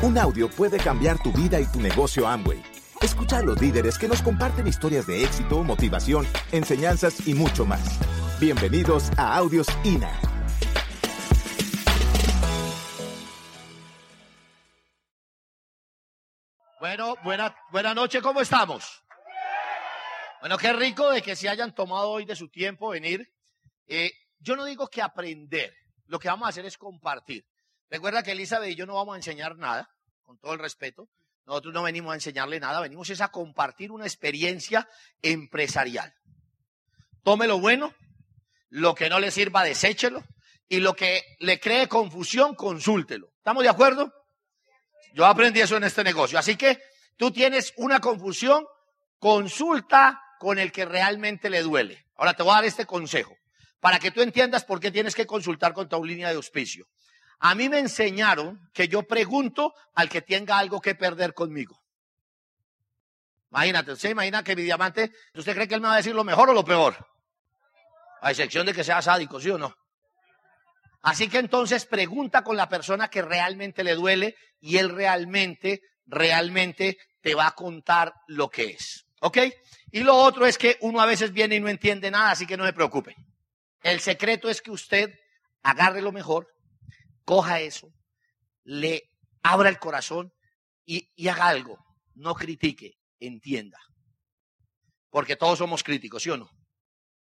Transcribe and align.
Un 0.00 0.16
audio 0.16 0.48
puede 0.48 0.78
cambiar 0.78 1.20
tu 1.20 1.32
vida 1.32 1.58
y 1.58 1.66
tu 1.66 1.80
negocio 1.80 2.28
Amway. 2.28 2.62
Escucha 3.02 3.38
a 3.38 3.42
los 3.42 3.60
líderes 3.60 3.98
que 3.98 4.06
nos 4.06 4.22
comparten 4.22 4.68
historias 4.68 5.08
de 5.08 5.24
éxito, 5.24 5.64
motivación, 5.64 6.24
enseñanzas 6.52 7.26
y 7.26 7.34
mucho 7.34 7.66
más. 7.66 7.98
Bienvenidos 8.38 9.10
a 9.16 9.36
Audios 9.36 9.66
INA. 9.82 10.08
Bueno, 16.78 17.16
buena, 17.24 17.56
buena 17.72 17.92
noche, 17.92 18.22
¿cómo 18.22 18.40
estamos? 18.40 19.02
Bueno, 20.38 20.58
qué 20.58 20.72
rico 20.74 21.10
de 21.10 21.22
que 21.22 21.34
se 21.34 21.48
hayan 21.48 21.74
tomado 21.74 22.10
hoy 22.10 22.24
de 22.24 22.36
su 22.36 22.48
tiempo 22.48 22.90
venir. 22.90 23.28
Eh, 23.88 24.12
yo 24.38 24.54
no 24.54 24.64
digo 24.64 24.86
que 24.86 25.02
aprender, 25.02 25.74
lo 26.06 26.20
que 26.20 26.28
vamos 26.28 26.46
a 26.46 26.50
hacer 26.50 26.66
es 26.66 26.78
compartir. 26.78 27.44
Recuerda 27.90 28.22
que 28.22 28.32
Elizabeth 28.32 28.70
y 28.70 28.74
yo 28.74 28.86
no 28.86 28.94
vamos 28.94 29.14
a 29.14 29.16
enseñar 29.16 29.56
nada, 29.56 29.90
con 30.22 30.38
todo 30.38 30.52
el 30.52 30.58
respeto. 30.58 31.08
Nosotros 31.46 31.72
no 31.72 31.82
venimos 31.82 32.12
a 32.12 32.16
enseñarle 32.16 32.60
nada, 32.60 32.80
venimos 32.80 33.08
es 33.08 33.20
a 33.22 33.28
compartir 33.28 33.90
una 33.90 34.04
experiencia 34.04 34.88
empresarial. 35.22 36.14
Tome 37.22 37.46
lo 37.46 37.58
bueno, 37.58 37.94
lo 38.68 38.94
que 38.94 39.08
no 39.08 39.18
le 39.18 39.30
sirva, 39.30 39.64
deséchelo, 39.64 40.22
y 40.68 40.80
lo 40.80 40.94
que 40.94 41.24
le 41.40 41.58
cree 41.58 41.88
confusión, 41.88 42.54
consúltelo. 42.54 43.32
¿Estamos 43.38 43.62
de 43.62 43.70
acuerdo? 43.70 44.12
Yo 45.14 45.24
aprendí 45.24 45.60
eso 45.60 45.78
en 45.78 45.84
este 45.84 46.04
negocio. 46.04 46.38
Así 46.38 46.56
que 46.56 46.78
tú 47.16 47.30
tienes 47.30 47.72
una 47.76 48.00
confusión, 48.00 48.66
consulta 49.18 50.22
con 50.38 50.58
el 50.58 50.70
que 50.70 50.84
realmente 50.84 51.48
le 51.48 51.62
duele. 51.62 52.06
Ahora 52.16 52.34
te 52.34 52.42
voy 52.42 52.52
a 52.52 52.56
dar 52.56 52.64
este 52.66 52.84
consejo 52.84 53.34
para 53.80 53.98
que 53.98 54.10
tú 54.10 54.20
entiendas 54.20 54.64
por 54.64 54.80
qué 54.80 54.90
tienes 54.90 55.14
que 55.14 55.26
consultar 55.26 55.72
con 55.72 55.88
tu 55.88 56.04
línea 56.04 56.28
de 56.28 56.36
auspicio. 56.36 56.86
A 57.40 57.54
mí 57.54 57.68
me 57.68 57.78
enseñaron 57.78 58.68
que 58.72 58.88
yo 58.88 59.02
pregunto 59.04 59.74
al 59.94 60.08
que 60.08 60.22
tenga 60.22 60.58
algo 60.58 60.80
que 60.80 60.94
perder 60.94 61.34
conmigo. 61.34 61.80
Imagínate, 63.50 63.92
¿usted 63.92 64.10
imagina 64.10 64.42
que 64.42 64.56
mi 64.56 64.62
diamante, 64.62 65.12
¿usted 65.34 65.54
cree 65.54 65.68
que 65.68 65.74
él 65.74 65.80
me 65.80 65.88
va 65.88 65.94
a 65.94 65.98
decir 65.98 66.14
lo 66.14 66.24
mejor 66.24 66.50
o 66.50 66.52
lo 66.52 66.64
peor? 66.64 66.96
A 68.20 68.30
excepción 68.30 68.66
de 68.66 68.74
que 68.74 68.84
sea 68.84 69.00
sádico, 69.00 69.40
¿sí 69.40 69.50
o 69.50 69.58
no? 69.58 69.74
Así 71.02 71.28
que 71.28 71.38
entonces 71.38 71.86
pregunta 71.86 72.42
con 72.42 72.56
la 72.56 72.68
persona 72.68 73.08
que 73.08 73.22
realmente 73.22 73.84
le 73.84 73.94
duele 73.94 74.36
y 74.60 74.78
él 74.78 74.90
realmente, 74.90 75.80
realmente 76.06 76.98
te 77.20 77.34
va 77.34 77.46
a 77.46 77.54
contar 77.54 78.12
lo 78.26 78.48
que 78.50 78.70
es. 78.70 79.06
¿Ok? 79.20 79.38
Y 79.90 80.00
lo 80.00 80.16
otro 80.16 80.46
es 80.46 80.58
que 80.58 80.76
uno 80.80 81.00
a 81.00 81.06
veces 81.06 81.32
viene 81.32 81.56
y 81.56 81.60
no 81.60 81.68
entiende 81.68 82.10
nada, 82.10 82.32
así 82.32 82.46
que 82.46 82.56
no 82.56 82.66
se 82.66 82.72
preocupe. 82.72 83.16
El 83.82 84.00
secreto 84.00 84.48
es 84.48 84.60
que 84.60 84.70
usted 84.70 85.14
agarre 85.62 86.02
lo 86.02 86.12
mejor, 86.12 86.48
coja 87.28 87.60
eso, 87.60 87.92
le 88.64 89.02
abra 89.42 89.68
el 89.68 89.78
corazón 89.78 90.32
y, 90.86 91.28
haga 91.28 91.48
algo. 91.48 91.76
No 92.14 92.34
critique, 92.34 92.96
entienda. 93.20 93.78
Porque 95.10 95.36
todos 95.36 95.58
somos 95.58 95.82
críticos, 95.82 96.22
¿sí 96.22 96.30
o 96.30 96.38
no? 96.38 96.48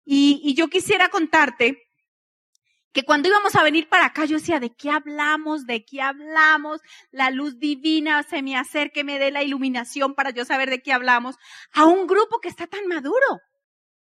Y, 0.05 0.39
y 0.45 0.53
yo 0.53 0.69
quisiera 0.69 1.09
contarte 1.09 1.91
que 2.93 3.03
cuando 3.03 3.27
íbamos 3.27 3.53
a 3.55 3.63
venir 3.63 3.89
para 3.89 4.05
acá, 4.05 4.23
yo 4.23 4.37
decía, 4.37 4.61
¿de 4.61 4.73
qué 4.73 4.91
hablamos? 4.91 5.65
¿De 5.65 5.83
qué 5.83 6.01
hablamos? 6.01 6.79
La 7.11 7.29
luz 7.29 7.59
divina 7.59 8.23
se 8.23 8.41
me 8.41 8.55
acerque, 8.55 9.03
me 9.03 9.19
dé 9.19 9.29
la 9.29 9.43
iluminación 9.43 10.15
para 10.15 10.29
yo 10.29 10.45
saber 10.45 10.69
de 10.69 10.81
qué 10.81 10.93
hablamos. 10.93 11.35
A 11.73 11.83
un 11.83 12.07
grupo 12.07 12.39
que 12.39 12.47
está 12.47 12.65
tan 12.65 12.87
maduro. 12.87 13.41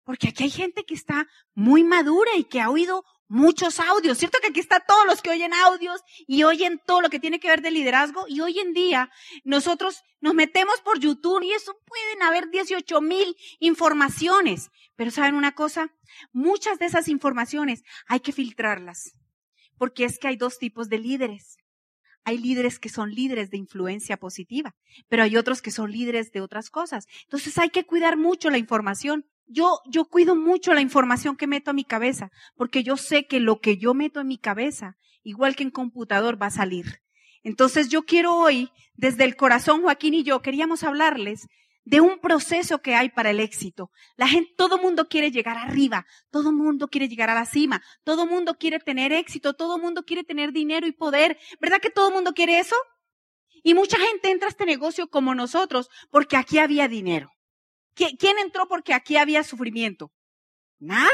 Porque 0.04 0.28
aquí 0.28 0.44
hay 0.44 0.50
gente 0.50 0.84
que 0.84 0.92
está 0.92 1.26
muy 1.54 1.82
madura 1.82 2.32
y 2.36 2.44
que 2.44 2.60
ha 2.60 2.68
oído 2.68 3.06
muchos 3.28 3.80
audios. 3.80 4.18
¿Cierto 4.18 4.38
que 4.40 4.48
aquí 4.48 4.60
está 4.60 4.80
todos 4.80 5.06
los 5.06 5.22
que 5.22 5.30
oyen 5.30 5.52
audios 5.54 6.00
y 6.26 6.44
oyen 6.44 6.80
todo 6.86 7.00
lo 7.00 7.10
que 7.10 7.20
tiene 7.20 7.40
que 7.40 7.48
ver 7.48 7.62
de 7.62 7.70
liderazgo? 7.70 8.24
Y 8.28 8.40
hoy 8.40 8.58
en 8.58 8.72
día 8.72 9.10
nosotros 9.44 10.02
nos 10.20 10.34
metemos 10.34 10.80
por 10.82 10.98
YouTube 10.98 11.42
y 11.42 11.52
eso 11.52 11.76
pueden 11.86 12.22
haber 12.22 12.50
18 12.50 13.00
mil 13.00 13.36
informaciones. 13.58 14.70
Pero 14.96 15.10
¿saben 15.10 15.34
una 15.34 15.52
cosa? 15.52 15.92
Muchas 16.32 16.78
de 16.78 16.86
esas 16.86 17.08
informaciones 17.08 17.82
hay 18.06 18.20
que 18.20 18.32
filtrarlas. 18.32 19.14
Porque 19.76 20.04
es 20.04 20.18
que 20.18 20.28
hay 20.28 20.36
dos 20.36 20.58
tipos 20.58 20.88
de 20.88 20.98
líderes. 20.98 21.56
Hay 22.24 22.38
líderes 22.38 22.78
que 22.78 22.88
son 22.88 23.10
líderes 23.10 23.50
de 23.50 23.58
influencia 23.58 24.16
positiva, 24.16 24.74
pero 25.08 25.22
hay 25.22 25.36
otros 25.36 25.60
que 25.60 25.70
son 25.70 25.92
líderes 25.92 26.32
de 26.32 26.40
otras 26.40 26.70
cosas. 26.70 27.06
Entonces 27.24 27.58
hay 27.58 27.68
que 27.68 27.84
cuidar 27.84 28.16
mucho 28.16 28.48
la 28.48 28.56
información. 28.56 29.26
Yo, 29.46 29.80
cuido 30.10 30.36
mucho 30.36 30.74
la 30.74 30.80
información 30.80 31.36
que 31.36 31.46
meto 31.46 31.70
a 31.70 31.74
mi 31.74 31.84
cabeza, 31.84 32.30
porque 32.56 32.82
yo 32.82 32.96
sé 32.96 33.26
que 33.26 33.40
lo 33.40 33.60
que 33.60 33.76
yo 33.76 33.94
meto 33.94 34.20
en 34.20 34.28
mi 34.28 34.38
cabeza, 34.38 34.96
igual 35.22 35.54
que 35.54 35.62
en 35.62 35.70
computador, 35.70 36.40
va 36.40 36.46
a 36.46 36.50
salir. 36.50 37.02
Entonces 37.42 37.88
yo 37.88 38.04
quiero 38.04 38.34
hoy, 38.36 38.70
desde 38.94 39.24
el 39.24 39.36
corazón, 39.36 39.82
Joaquín 39.82 40.14
y 40.14 40.22
yo, 40.22 40.40
queríamos 40.40 40.82
hablarles 40.82 41.46
de 41.84 42.00
un 42.00 42.18
proceso 42.18 42.80
que 42.80 42.94
hay 42.94 43.10
para 43.10 43.30
el 43.30 43.40
éxito. 43.40 43.90
La 44.16 44.26
gente, 44.26 44.52
todo 44.56 44.78
mundo 44.78 45.08
quiere 45.08 45.30
llegar 45.30 45.58
arriba, 45.58 46.06
todo 46.30 46.50
mundo 46.50 46.88
quiere 46.88 47.08
llegar 47.08 47.28
a 47.28 47.34
la 47.34 47.44
cima, 47.44 47.82
todo 48.02 48.26
mundo 48.26 48.56
quiere 48.58 48.78
tener 48.78 49.12
éxito, 49.12 49.52
todo 49.52 49.78
mundo 49.78 50.04
quiere 50.04 50.24
tener 50.24 50.52
dinero 50.52 50.86
y 50.86 50.92
poder. 50.92 51.38
¿Verdad 51.60 51.80
que 51.80 51.90
todo 51.90 52.10
mundo 52.10 52.32
quiere 52.32 52.58
eso? 52.58 52.76
Y 53.62 53.74
mucha 53.74 53.98
gente 53.98 54.30
entra 54.30 54.48
a 54.48 54.50
este 54.50 54.64
negocio 54.66 55.08
como 55.08 55.34
nosotros 55.34 55.90
porque 56.10 56.36
aquí 56.36 56.58
había 56.58 56.88
dinero. 56.88 57.30
¿Quién 57.94 58.38
entró 58.38 58.66
porque 58.68 58.94
aquí 58.94 59.16
había 59.16 59.44
sufrimiento? 59.44 60.12
Nadie. 60.78 61.08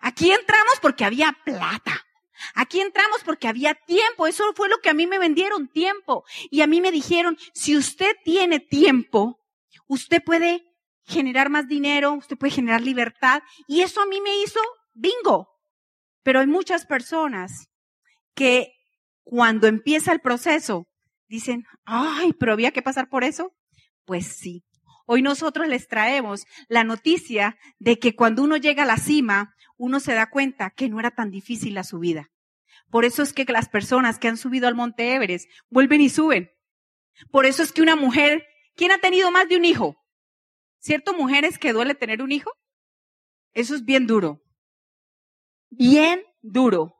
Aquí 0.00 0.30
entramos 0.30 0.74
porque 0.80 1.04
había 1.04 1.36
plata. 1.44 2.04
Aquí 2.54 2.80
entramos 2.80 3.22
porque 3.24 3.48
había 3.48 3.74
tiempo. 3.74 4.26
Eso 4.26 4.44
fue 4.54 4.68
lo 4.68 4.78
que 4.78 4.90
a 4.90 4.94
mí 4.94 5.06
me 5.06 5.18
vendieron, 5.18 5.68
tiempo. 5.68 6.24
Y 6.50 6.60
a 6.60 6.66
mí 6.66 6.80
me 6.80 6.90
dijeron, 6.90 7.36
si 7.52 7.76
usted 7.76 8.16
tiene 8.24 8.60
tiempo, 8.60 9.40
usted 9.86 10.22
puede 10.24 10.64
generar 11.04 11.50
más 11.50 11.66
dinero, 11.66 12.12
usted 12.12 12.36
puede 12.36 12.52
generar 12.52 12.80
libertad. 12.80 13.42
Y 13.66 13.82
eso 13.82 14.00
a 14.00 14.06
mí 14.06 14.20
me 14.20 14.36
hizo 14.38 14.60
bingo. 14.94 15.48
Pero 16.22 16.40
hay 16.40 16.46
muchas 16.46 16.86
personas 16.86 17.68
que 18.34 18.72
cuando 19.24 19.66
empieza 19.66 20.12
el 20.12 20.20
proceso 20.20 20.86
dicen, 21.28 21.64
ay, 21.84 22.32
pero 22.34 22.52
había 22.52 22.70
que 22.70 22.82
pasar 22.82 23.08
por 23.08 23.24
eso. 23.24 23.52
Pues 24.04 24.26
sí, 24.26 24.64
Hoy 25.10 25.22
nosotros 25.22 25.66
les 25.68 25.88
traemos 25.88 26.44
la 26.68 26.84
noticia 26.84 27.56
de 27.78 27.98
que 27.98 28.14
cuando 28.14 28.42
uno 28.42 28.58
llega 28.58 28.82
a 28.82 28.86
la 28.86 28.98
cima, 28.98 29.54
uno 29.78 30.00
se 30.00 30.12
da 30.12 30.28
cuenta 30.28 30.68
que 30.68 30.90
no 30.90 31.00
era 31.00 31.10
tan 31.10 31.30
difícil 31.30 31.72
la 31.72 31.82
subida. 31.82 32.30
Por 32.90 33.06
eso 33.06 33.22
es 33.22 33.32
que 33.32 33.46
las 33.46 33.70
personas 33.70 34.18
que 34.18 34.28
han 34.28 34.36
subido 34.36 34.68
al 34.68 34.74
Monte 34.74 35.14
Everest 35.14 35.48
vuelven 35.70 36.02
y 36.02 36.10
suben. 36.10 36.50
Por 37.30 37.46
eso 37.46 37.62
es 37.62 37.72
que 37.72 37.80
una 37.80 37.96
mujer, 37.96 38.46
¿quién 38.74 38.92
ha 38.92 38.98
tenido 38.98 39.30
más 39.30 39.48
de 39.48 39.56
un 39.56 39.64
hijo? 39.64 39.96
¿Cierto 40.78 41.14
mujeres 41.14 41.58
que 41.58 41.72
duele 41.72 41.94
tener 41.94 42.20
un 42.20 42.30
hijo? 42.30 42.50
Eso 43.54 43.76
es 43.76 43.86
bien 43.86 44.06
duro. 44.06 44.42
Bien 45.70 46.22
duro. 46.42 46.94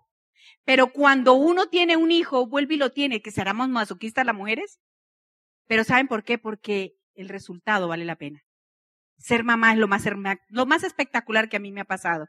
Pero 0.64 0.94
cuando 0.94 1.34
uno 1.34 1.68
tiene 1.68 1.98
un 1.98 2.10
hijo, 2.10 2.46
vuelve 2.46 2.76
y 2.76 2.78
lo 2.78 2.90
tiene, 2.90 3.20
que 3.20 3.32
será 3.32 3.52
más 3.52 3.68
masoquistas 3.68 4.24
las 4.24 4.34
mujeres. 4.34 4.80
Pero 5.66 5.84
¿saben 5.84 6.08
por 6.08 6.24
qué? 6.24 6.38
Porque 6.38 6.97
el 7.18 7.28
resultado 7.28 7.88
vale 7.88 8.04
la 8.04 8.16
pena. 8.16 8.42
Ser 9.18 9.44
mamá 9.44 9.72
es 9.72 9.78
lo 9.78 9.88
más, 9.88 10.04
lo 10.48 10.66
más 10.66 10.84
espectacular 10.84 11.48
que 11.48 11.56
a 11.56 11.60
mí 11.60 11.72
me 11.72 11.80
ha 11.80 11.84
pasado. 11.84 12.26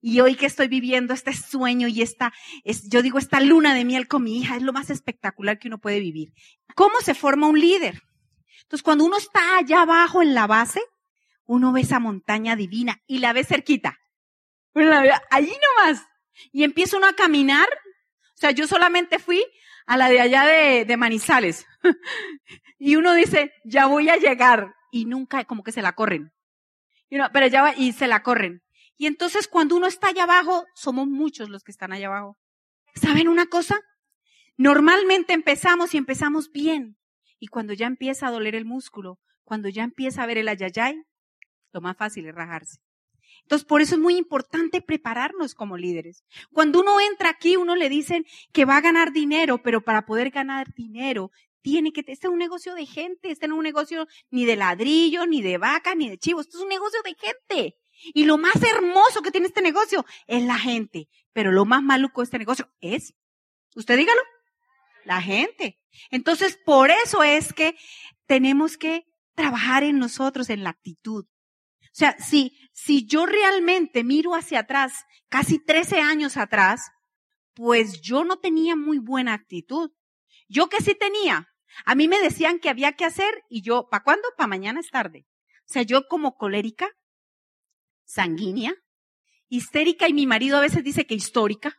Y 0.00 0.20
hoy 0.20 0.34
que 0.34 0.46
estoy 0.46 0.68
viviendo 0.68 1.14
este 1.14 1.32
sueño 1.32 1.88
y 1.88 2.02
esta, 2.02 2.32
es, 2.64 2.88
yo 2.90 3.02
digo, 3.02 3.18
esta 3.18 3.40
luna 3.40 3.74
de 3.74 3.84
miel 3.84 4.08
con 4.08 4.24
mi 4.24 4.38
hija 4.38 4.56
es 4.56 4.62
lo 4.62 4.72
más 4.72 4.90
espectacular 4.90 5.58
que 5.58 5.68
uno 5.68 5.78
puede 5.78 6.00
vivir. 6.00 6.32
¿Cómo 6.74 7.00
se 7.00 7.14
forma 7.14 7.48
un 7.48 7.58
líder? 7.58 8.02
Entonces, 8.62 8.82
cuando 8.82 9.04
uno 9.04 9.16
está 9.16 9.58
allá 9.58 9.82
abajo 9.82 10.22
en 10.22 10.34
la 10.34 10.46
base, 10.46 10.80
uno 11.44 11.72
ve 11.72 11.82
esa 11.82 12.00
montaña 12.00 12.56
divina 12.56 13.00
y 13.06 13.18
la 13.18 13.32
ve 13.32 13.44
cerquita. 13.44 13.96
Allí 15.30 15.52
nomás. 15.78 16.04
Y 16.52 16.64
empieza 16.64 16.96
uno 16.96 17.06
a 17.06 17.14
caminar. 17.14 17.66
O 18.34 18.38
sea, 18.38 18.50
yo 18.50 18.66
solamente 18.66 19.18
fui 19.18 19.44
a 19.86 19.96
la 19.96 20.08
de 20.08 20.20
allá 20.20 20.44
de, 20.44 20.84
de 20.84 20.96
Manizales. 20.96 21.66
y 22.78 22.96
uno 22.96 23.14
dice, 23.14 23.52
ya 23.64 23.86
voy 23.86 24.08
a 24.08 24.16
llegar. 24.16 24.74
Y 24.90 25.04
nunca, 25.04 25.44
como 25.44 25.62
que 25.62 25.72
se 25.72 25.82
la 25.82 25.92
corren. 25.92 26.32
pero 27.32 27.46
ya 27.46 27.62
va, 27.62 27.74
y 27.76 27.92
se 27.92 28.06
la 28.06 28.22
corren. 28.22 28.62
Y 28.96 29.06
entonces 29.06 29.48
cuando 29.48 29.76
uno 29.76 29.86
está 29.86 30.08
allá 30.08 30.24
abajo, 30.24 30.64
somos 30.74 31.06
muchos 31.06 31.50
los 31.50 31.62
que 31.62 31.72
están 31.72 31.92
allá 31.92 32.06
abajo. 32.06 32.38
¿Saben 32.94 33.28
una 33.28 33.46
cosa? 33.46 33.80
Normalmente 34.56 35.34
empezamos 35.34 35.94
y 35.94 35.98
empezamos 35.98 36.50
bien. 36.50 36.96
Y 37.38 37.48
cuando 37.48 37.74
ya 37.74 37.86
empieza 37.86 38.26
a 38.26 38.30
doler 38.30 38.54
el 38.54 38.64
músculo, 38.64 39.20
cuando 39.44 39.68
ya 39.68 39.84
empieza 39.84 40.22
a 40.22 40.26
ver 40.26 40.38
el 40.38 40.48
ayayay, 40.48 41.02
lo 41.72 41.80
más 41.82 41.96
fácil 41.96 42.26
es 42.26 42.34
rajarse. 42.34 42.78
Entonces, 43.46 43.64
por 43.64 43.80
eso 43.80 43.94
es 43.94 44.00
muy 44.00 44.16
importante 44.16 44.82
prepararnos 44.82 45.54
como 45.54 45.76
líderes. 45.76 46.24
Cuando 46.52 46.80
uno 46.80 47.00
entra 47.00 47.30
aquí, 47.30 47.56
uno 47.56 47.76
le 47.76 47.88
dicen 47.88 48.26
que 48.52 48.64
va 48.64 48.76
a 48.76 48.80
ganar 48.80 49.12
dinero, 49.12 49.62
pero 49.62 49.82
para 49.82 50.04
poder 50.04 50.30
ganar 50.30 50.74
dinero 50.74 51.30
tiene 51.62 51.92
que, 51.92 52.00
este 52.00 52.26
es 52.26 52.32
un 52.32 52.38
negocio 52.38 52.74
de 52.74 52.86
gente, 52.86 53.30
este 53.30 53.46
no 53.46 53.54
es 53.54 53.58
un 53.58 53.62
negocio 53.62 54.08
ni 54.30 54.46
de 54.46 54.56
ladrillo, 54.56 55.26
ni 55.26 55.42
de 55.42 55.58
vaca, 55.58 55.94
ni 55.94 56.08
de 56.08 56.18
chivo, 56.18 56.40
esto 56.40 56.58
es 56.58 56.64
un 56.64 56.68
negocio 56.68 56.98
de 57.04 57.14
gente. 57.14 57.76
Y 58.14 58.24
lo 58.24 58.36
más 58.36 58.60
hermoso 58.60 59.22
que 59.22 59.30
tiene 59.30 59.46
este 59.46 59.62
negocio 59.62 60.04
es 60.26 60.42
la 60.42 60.58
gente, 60.58 61.08
pero 61.32 61.52
lo 61.52 61.64
más 61.64 61.84
maluco 61.84 62.20
de 62.20 62.24
este 62.24 62.38
negocio 62.38 62.68
es, 62.80 63.14
usted 63.76 63.96
dígalo, 63.96 64.20
La 65.04 65.22
gente. 65.22 65.78
Entonces, 66.10 66.58
por 66.64 66.90
eso 66.90 67.22
es 67.22 67.52
que 67.52 67.76
tenemos 68.26 68.76
que 68.76 69.06
trabajar 69.36 69.84
en 69.84 70.00
nosotros, 70.00 70.50
en 70.50 70.64
la 70.64 70.70
actitud. 70.70 71.26
O 71.96 71.98
sea, 71.98 72.14
si, 72.18 72.52
si 72.74 73.06
yo 73.06 73.24
realmente 73.24 74.04
miro 74.04 74.34
hacia 74.34 74.60
atrás, 74.60 75.06
casi 75.30 75.58
13 75.58 75.98
años 76.02 76.36
atrás, 76.36 76.90
pues 77.54 78.02
yo 78.02 78.22
no 78.22 78.36
tenía 78.36 78.76
muy 78.76 78.98
buena 78.98 79.32
actitud. 79.32 79.92
Yo 80.46 80.68
que 80.68 80.82
sí 80.82 80.94
tenía. 80.94 81.48
A 81.86 81.94
mí 81.94 82.06
me 82.06 82.20
decían 82.20 82.58
que 82.58 82.68
había 82.68 82.92
que 82.92 83.06
hacer 83.06 83.44
y 83.48 83.62
yo, 83.62 83.88
¿para 83.90 84.04
cuándo? 84.04 84.28
Para 84.36 84.46
mañana 84.46 84.80
es 84.80 84.90
tarde. 84.90 85.26
O 85.60 85.72
sea, 85.72 85.84
yo 85.84 86.06
como 86.06 86.36
colérica, 86.36 86.86
sanguínea, 88.04 88.74
histérica 89.48 90.06
y 90.06 90.12
mi 90.12 90.26
marido 90.26 90.58
a 90.58 90.60
veces 90.60 90.84
dice 90.84 91.06
que 91.06 91.14
histórica, 91.14 91.78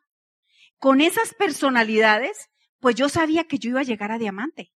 con 0.79 0.99
esas 0.99 1.35
personalidades, 1.35 2.49
pues 2.79 2.95
yo 2.95 3.07
sabía 3.07 3.43
que 3.43 3.59
yo 3.59 3.69
iba 3.69 3.81
a 3.81 3.83
llegar 3.83 4.11
a 4.11 4.17
diamante. 4.17 4.71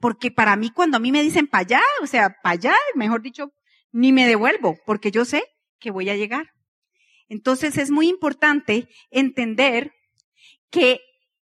Porque 0.00 0.30
para 0.30 0.56
mí, 0.56 0.70
cuando 0.70 0.96
a 0.96 1.00
mí 1.00 1.12
me 1.12 1.22
dicen 1.22 1.48
para 1.48 1.60
allá, 1.60 1.82
o 2.00 2.06
sea, 2.06 2.34
para 2.42 2.54
allá, 2.54 2.74
mejor 2.94 3.20
dicho, 3.20 3.52
ni 3.96 4.12
me 4.12 4.26
devuelvo, 4.26 4.76
porque 4.84 5.10
yo 5.10 5.24
sé 5.24 5.42
que 5.80 5.90
voy 5.90 6.10
a 6.10 6.16
llegar. 6.16 6.50
Entonces 7.28 7.78
es 7.78 7.90
muy 7.90 8.08
importante 8.08 8.90
entender 9.10 9.94
que 10.70 11.00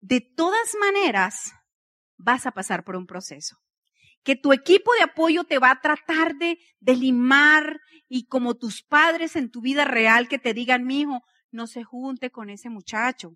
de 0.02 0.20
todas 0.20 0.76
maneras 0.78 1.54
vas 2.18 2.44
a 2.44 2.50
pasar 2.50 2.84
por 2.84 2.96
un 2.96 3.06
proceso. 3.06 3.56
Que 4.22 4.36
tu 4.36 4.52
equipo 4.52 4.92
de 4.92 5.04
apoyo 5.04 5.44
te 5.44 5.58
va 5.58 5.70
a 5.70 5.80
tratar 5.80 6.34
de, 6.34 6.58
limar 6.80 7.80
y 8.10 8.26
como 8.26 8.56
tus 8.56 8.82
padres 8.82 9.36
en 9.36 9.50
tu 9.50 9.62
vida 9.62 9.86
real 9.86 10.28
que 10.28 10.38
te 10.38 10.52
digan, 10.52 10.84
mi 10.84 11.00
hijo, 11.00 11.22
no 11.50 11.66
se 11.66 11.82
junte 11.82 12.30
con 12.30 12.50
ese 12.50 12.68
muchacho, 12.68 13.30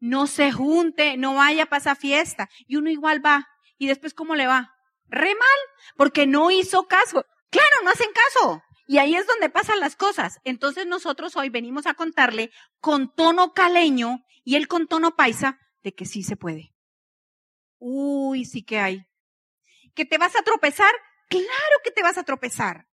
no 0.00 0.26
se 0.26 0.52
junte, 0.52 1.16
no 1.16 1.36
vaya 1.36 1.62
a 1.62 1.70
pasar 1.70 1.96
fiesta. 1.96 2.50
Y 2.66 2.76
uno 2.76 2.90
igual 2.90 3.24
va. 3.24 3.48
¿Y 3.78 3.86
después 3.86 4.12
cómo 4.12 4.34
le 4.34 4.46
va? 4.46 4.70
Re 5.06 5.34
mal, 5.34 5.60
porque 5.96 6.26
no 6.26 6.50
hizo 6.50 6.86
caso. 6.86 7.24
Claro, 7.50 7.76
no 7.84 7.90
hacen 7.90 8.10
caso. 8.12 8.62
Y 8.86 8.98
ahí 8.98 9.14
es 9.14 9.26
donde 9.26 9.50
pasan 9.50 9.78
las 9.80 9.96
cosas. 9.96 10.40
Entonces 10.44 10.86
nosotros 10.86 11.36
hoy 11.36 11.48
venimos 11.48 11.86
a 11.86 11.94
contarle 11.94 12.50
con 12.80 13.14
tono 13.14 13.52
caleño 13.52 14.24
y 14.42 14.56
él 14.56 14.66
con 14.66 14.88
tono 14.88 15.14
paisa 15.14 15.60
de 15.82 15.94
que 15.94 16.06
sí 16.06 16.22
se 16.22 16.36
puede. 16.36 16.74
Uy, 17.78 18.44
sí 18.44 18.62
que 18.64 18.78
hay. 18.78 19.06
¿Que 19.94 20.04
te 20.04 20.18
vas 20.18 20.36
a 20.36 20.42
tropezar? 20.42 20.92
Claro 21.28 21.76
que 21.84 21.90
te 21.90 22.02
vas 22.02 22.18
a 22.18 22.24
tropezar. 22.24 22.88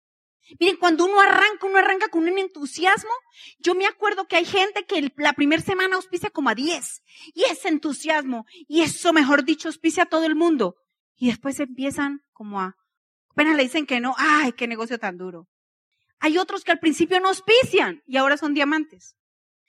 Miren, 0.61 0.77
cuando 0.77 1.05
uno 1.07 1.21
arranca, 1.21 1.67
uno 1.67 1.79
arranca 1.79 2.09
con 2.09 2.23
un 2.23 2.39
entusiasmo. 2.39 3.11
Yo 3.59 3.75
me 3.75 3.87
acuerdo 3.87 4.29
que 4.29 4.37
hay 4.37 4.45
gente 4.45 4.85
que 4.85 5.13
la 5.17 5.33
primera 5.33 5.63
semana 5.63 5.97
auspicia 5.97 6.31
como 6.31 6.51
a 6.51 6.55
10. 6.55 7.03
Y 7.35 7.45
ese 7.45 7.69
entusiasmo, 7.69 8.47
y 8.69 8.83
eso, 8.83 9.13
mejor 9.13 9.45
dicho, 9.45 9.69
auspicia 9.69 10.05
a 10.05 10.07
todo 10.07 10.25
el 10.25 10.37
mundo. 10.37 10.77
Y 11.17 11.29
después 11.29 11.59
empiezan 11.59 12.23
como 12.33 12.61
a, 12.61 12.77
apenas 13.37 13.57
le 13.57 13.65
dicen 13.65 13.85
que 13.85 14.01
no, 14.01 14.15
ay, 14.17 14.53
qué 14.53 14.67
negocio 14.67 14.99
tan 14.99 15.19
duro. 15.19 15.47
Hay 16.21 16.39
otros 16.39 16.65
que 16.65 16.73
al 16.73 16.79
principio 16.79 17.21
no 17.21 17.29
auspician 17.29 18.03
y 18.07 18.17
ahora 18.17 18.39
son 18.39 18.55
diamantes. 18.55 19.15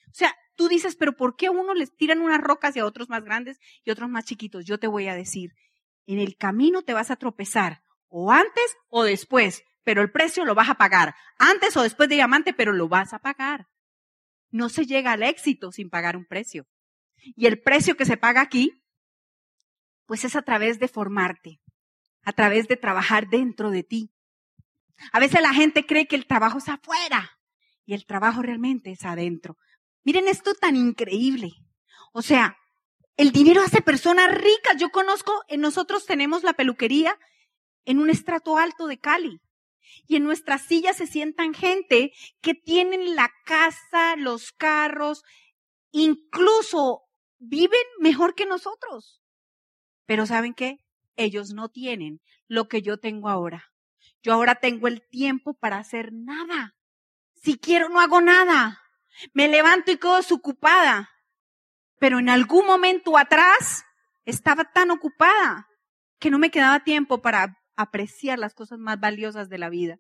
O 0.08 0.14
sea, 0.14 0.34
tú 0.56 0.70
dices, 0.70 0.96
pero 0.96 1.18
¿por 1.18 1.36
qué 1.36 1.48
a 1.48 1.52
uno 1.52 1.74
les 1.74 1.94
tiran 1.94 2.22
unas 2.22 2.40
rocas 2.40 2.78
y 2.78 2.80
a 2.80 2.86
otros 2.86 3.10
más 3.10 3.26
grandes 3.26 3.60
y 3.84 3.92
otros 3.92 4.10
más 4.10 4.24
chiquitos? 4.24 4.64
Yo 4.64 4.80
te 4.80 4.88
voy 4.88 5.10
a 5.10 5.16
decir, 5.16 5.52
en 6.06 6.20
el 6.20 6.38
camino 6.38 6.82
te 6.82 6.94
vas 6.94 7.12
a 7.12 7.18
tropezar, 7.18 7.82
o 8.08 8.32
antes 8.32 8.78
o 8.88 9.04
después, 9.04 9.64
pero 9.84 10.02
el 10.02 10.12
precio 10.12 10.46
lo 10.46 10.56
vas 10.56 10.70
a 10.70 10.76
pagar. 10.76 11.14
Antes 11.38 11.76
o 11.76 11.84
después 11.84 12.08
de 12.08 12.16
diamante, 12.16 12.54
pero 12.54 12.72
lo 12.72 12.88
vas 12.88 13.12
a 13.14 13.20
pagar. 13.20 13.68
No 14.50 14.70
se 14.70 14.86
llega 14.86 15.12
al 15.12 15.24
éxito 15.24 15.74
sin 15.74 15.90
pagar 15.90 16.16
un 16.16 16.26
precio. 16.26 16.66
Y 17.36 17.48
el 17.48 17.62
precio 17.62 17.98
que 17.98 18.06
se 18.06 18.16
paga 18.16 18.40
aquí, 18.40 18.82
pues 20.06 20.24
es 20.24 20.38
a 20.38 20.42
través 20.42 20.80
de 20.80 20.88
formarte, 20.88 21.60
a 22.28 22.34
través 22.34 22.68
de 22.68 22.76
trabajar 22.76 23.30
dentro 23.30 23.72
de 23.72 23.84
ti, 23.84 24.12
a 25.14 25.20
veces 25.22 25.42
la 25.42 25.54
gente 25.54 25.86
cree 25.86 26.08
que 26.08 26.18
el 26.18 26.28
trabajo 26.28 26.58
es 26.58 26.68
afuera 26.68 27.40
y 27.86 27.94
el 27.94 28.06
trabajo 28.06 28.42
realmente 28.42 28.92
es 28.92 29.06
adentro. 29.06 29.56
Miren 30.04 30.28
esto 30.28 30.54
tan 30.54 30.76
increíble. 30.76 31.54
O 32.12 32.22
sea, 32.22 32.58
el 33.16 33.32
dinero 33.32 33.62
hace 33.62 33.82
personas 33.82 34.30
ricas. 34.36 34.76
Yo 34.78 34.90
conozco, 34.90 35.42
nosotros 35.58 36.06
tenemos 36.06 36.44
la 36.44 36.52
peluquería 36.52 37.18
en 37.86 38.00
un 38.00 38.10
estrato 38.10 38.58
alto 38.58 38.88
de 38.88 39.00
Cali. 39.00 39.40
Y 40.06 40.18
en 40.18 40.26
nuestras 40.26 40.64
sillas 40.64 40.98
se 40.98 41.08
sientan 41.08 41.54
gente 41.54 42.12
que 42.42 42.56
tienen 42.56 43.16
la 43.16 43.32
casa, 43.46 44.18
los 44.18 44.52
carros, 44.52 45.24
incluso 45.92 47.04
viven 47.38 47.88
mejor 48.00 48.36
que 48.36 48.46
nosotros. 48.46 49.22
Pero 50.06 50.26
¿saben 50.26 50.54
qué? 50.54 50.87
Ellos 51.18 51.54
no 51.54 51.70
tienen 51.70 52.22
lo 52.48 52.68
que 52.68 52.82
yo 52.82 52.98
tengo 52.98 53.28
ahora. 53.28 53.66
Yo 54.24 54.34
ahora 54.34 54.56
tengo 54.56 54.88
el 54.88 55.02
tiempo 55.08 55.54
para 55.54 55.78
hacer 55.78 56.12
nada. 56.14 56.76
Si 57.36 57.58
quiero, 57.58 57.90
no 57.90 58.00
hago 58.00 58.22
nada. 58.22 58.82
Me 59.34 59.48
levanto 59.48 59.92
y 59.92 59.98
quedo 59.98 60.16
desocupada. 60.16 61.10
Pero 62.00 62.20
en 62.20 62.30
algún 62.30 62.66
momento 62.66 63.18
atrás 63.18 63.86
estaba 64.26 64.66
tan 64.66 64.92
ocupada 64.92 65.68
que 66.20 66.30
no 66.30 66.40
me 66.40 66.52
quedaba 66.52 66.84
tiempo 66.84 67.22
para 67.22 67.58
apreciar 67.76 68.40
las 68.40 68.54
cosas 68.54 68.80
más 68.80 69.00
valiosas 69.00 69.50
de 69.50 69.58
la 69.58 69.70
vida. 69.70 69.98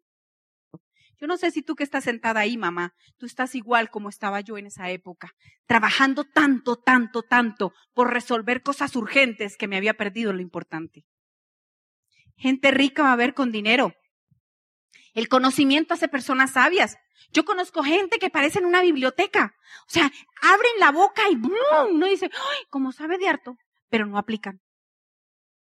Yo 1.20 1.28
no 1.28 1.38
sé 1.38 1.52
si 1.52 1.62
tú 1.62 1.76
que 1.76 1.84
estás 1.84 2.04
sentada 2.04 2.42
ahí, 2.42 2.58
mamá, 2.58 2.94
tú 3.18 3.26
estás 3.26 3.56
igual 3.56 3.90
como 3.90 4.10
estaba 4.10 4.42
yo 4.42 4.58
en 4.58 4.68
esa 4.68 4.90
época, 4.90 5.34
trabajando 5.66 6.24
tanto, 6.24 6.76
tanto, 6.76 7.24
tanto 7.24 7.74
por 7.94 8.14
resolver 8.14 8.62
cosas 8.62 8.96
urgentes 8.96 9.58
que 9.58 9.68
me 9.68 9.78
había 9.78 9.96
perdido 9.96 10.34
lo 10.34 10.42
importante. 10.42 11.06
Gente 12.36 12.72
rica 12.72 13.04
va 13.04 13.14
a 13.14 13.18
ver 13.18 13.34
con 13.34 13.52
dinero, 13.52 13.96
el 15.18 15.30
conocimiento 15.30 15.96
hace 15.96 16.08
personas 16.08 16.52
sabias. 16.52 16.96
Yo 17.32 17.44
conozco 17.44 17.82
gente 17.82 18.20
que 18.20 18.30
parece 18.30 18.60
en 18.60 18.66
una 18.66 18.84
biblioteca. 18.84 19.56
O 19.88 19.90
sea, 19.90 20.12
abren 20.44 20.80
la 20.80 20.92
boca 20.92 21.24
y 21.32 21.36
¡bum! 21.36 21.98
No 21.98 22.06
dice, 22.06 22.30
¡ay! 22.32 22.66
Como 22.70 22.92
sabe 22.92 23.18
de 23.18 23.28
harto, 23.28 23.58
pero 23.90 24.06
no 24.06 24.20
aplican. 24.20 24.62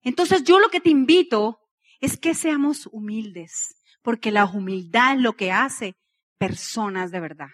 Entonces 0.02 0.44
yo 0.44 0.58
lo 0.58 0.70
que 0.70 0.80
te 0.82 0.90
invito 0.90 1.60
es 2.00 2.18
que 2.18 2.34
seamos 2.34 2.88
humildes, 2.92 3.76
porque 4.08 4.32
la 4.32 4.46
humildad 4.46 5.16
es 5.16 5.20
lo 5.20 5.34
que 5.34 5.52
hace 5.52 5.98
personas 6.40 7.12
de 7.12 7.20
verdad. 7.20 7.50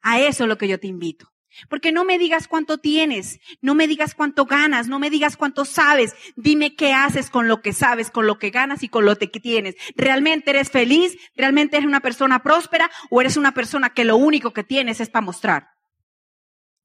A 0.00 0.20
eso 0.20 0.44
es 0.44 0.48
lo 0.48 0.56
que 0.56 0.68
yo 0.68 0.78
te 0.78 0.86
invito. 0.86 1.26
Porque 1.68 1.90
no 1.90 2.04
me 2.04 2.20
digas 2.20 2.46
cuánto 2.46 2.78
tienes, 2.78 3.40
no 3.62 3.74
me 3.74 3.88
digas 3.88 4.14
cuánto 4.14 4.44
ganas, 4.44 4.86
no 4.86 5.00
me 5.00 5.10
digas 5.10 5.36
cuánto 5.36 5.64
sabes. 5.64 6.14
Dime 6.36 6.76
qué 6.76 6.92
haces 6.92 7.30
con 7.30 7.48
lo 7.48 7.62
que 7.62 7.72
sabes, 7.72 8.12
con 8.12 8.28
lo 8.28 8.38
que 8.38 8.50
ganas 8.50 8.84
y 8.84 8.88
con 8.88 9.06
lo 9.06 9.16
que 9.16 9.26
tienes. 9.26 9.74
¿Realmente 9.96 10.50
eres 10.50 10.70
feliz? 10.70 11.16
¿Realmente 11.34 11.78
eres 11.78 11.88
una 11.88 11.98
persona 11.98 12.44
próspera? 12.44 12.88
¿O 13.10 13.20
eres 13.20 13.36
una 13.36 13.52
persona 13.52 13.90
que 13.90 14.04
lo 14.04 14.16
único 14.18 14.52
que 14.52 14.62
tienes 14.62 15.00
es 15.00 15.10
para 15.10 15.26
mostrar? 15.26 15.66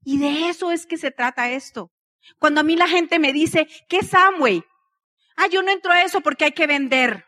Y 0.02 0.18
de 0.18 0.48
eso 0.48 0.72
es 0.72 0.86
que 0.86 0.96
se 0.96 1.12
trata 1.12 1.52
esto. 1.52 1.92
Cuando 2.40 2.62
a 2.62 2.64
mí 2.64 2.74
la 2.74 2.88
gente 2.88 3.20
me 3.20 3.32
dice, 3.32 3.68
¿qué 3.88 3.98
es 3.98 4.12
Amway? 4.12 4.64
Ah, 5.36 5.46
yo 5.46 5.62
no 5.62 5.70
entro 5.70 5.92
a 5.92 6.02
eso 6.02 6.20
porque 6.20 6.46
hay 6.46 6.52
que 6.52 6.66
vender. 6.66 7.24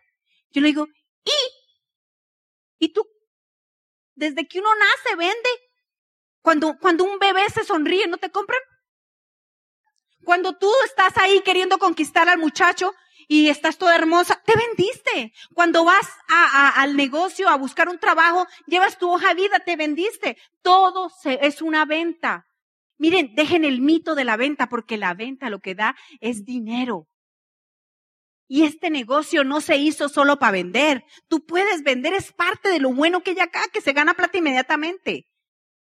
Yo 0.50 0.62
le 0.62 0.66
digo, 0.66 0.88
¿y? 1.24 1.65
¿Y 2.78 2.92
tú? 2.92 3.06
Desde 4.14 4.46
que 4.46 4.60
uno 4.60 4.68
nace, 4.74 5.16
vende. 5.16 5.50
Cuando, 6.42 6.78
cuando 6.78 7.04
un 7.04 7.18
bebé 7.18 7.48
se 7.50 7.64
sonríe, 7.64 8.06
¿no 8.06 8.18
te 8.18 8.30
compran? 8.30 8.60
Cuando 10.24 10.56
tú 10.56 10.70
estás 10.84 11.16
ahí 11.18 11.40
queriendo 11.42 11.78
conquistar 11.78 12.28
al 12.28 12.38
muchacho 12.38 12.92
y 13.28 13.48
estás 13.48 13.78
toda 13.78 13.94
hermosa, 13.94 14.42
te 14.44 14.54
vendiste. 14.56 15.32
Cuando 15.54 15.84
vas 15.84 16.08
al 16.28 16.96
negocio 16.96 17.48
a 17.48 17.56
buscar 17.56 17.88
un 17.88 17.98
trabajo, 17.98 18.46
llevas 18.66 18.98
tu 18.98 19.10
hoja 19.10 19.28
de 19.28 19.42
vida, 19.42 19.60
te 19.60 19.76
vendiste. 19.76 20.36
Todo 20.62 21.10
es 21.24 21.62
una 21.62 21.84
venta. 21.84 22.46
Miren, 22.98 23.34
dejen 23.34 23.64
el 23.64 23.80
mito 23.80 24.14
de 24.14 24.24
la 24.24 24.36
venta 24.36 24.68
porque 24.68 24.96
la 24.96 25.14
venta 25.14 25.50
lo 25.50 25.60
que 25.60 25.74
da 25.74 25.96
es 26.20 26.44
dinero. 26.44 27.08
Y 28.48 28.64
este 28.64 28.90
negocio 28.90 29.44
no 29.44 29.60
se 29.60 29.76
hizo 29.76 30.08
solo 30.08 30.38
para 30.38 30.52
vender. 30.52 31.04
Tú 31.28 31.44
puedes 31.44 31.82
vender, 31.82 32.14
es 32.14 32.32
parte 32.32 32.68
de 32.68 32.78
lo 32.78 32.92
bueno 32.92 33.22
que 33.22 33.32
hay 33.32 33.40
acá, 33.40 33.62
que 33.72 33.80
se 33.80 33.92
gana 33.92 34.14
plata 34.14 34.38
inmediatamente. 34.38 35.26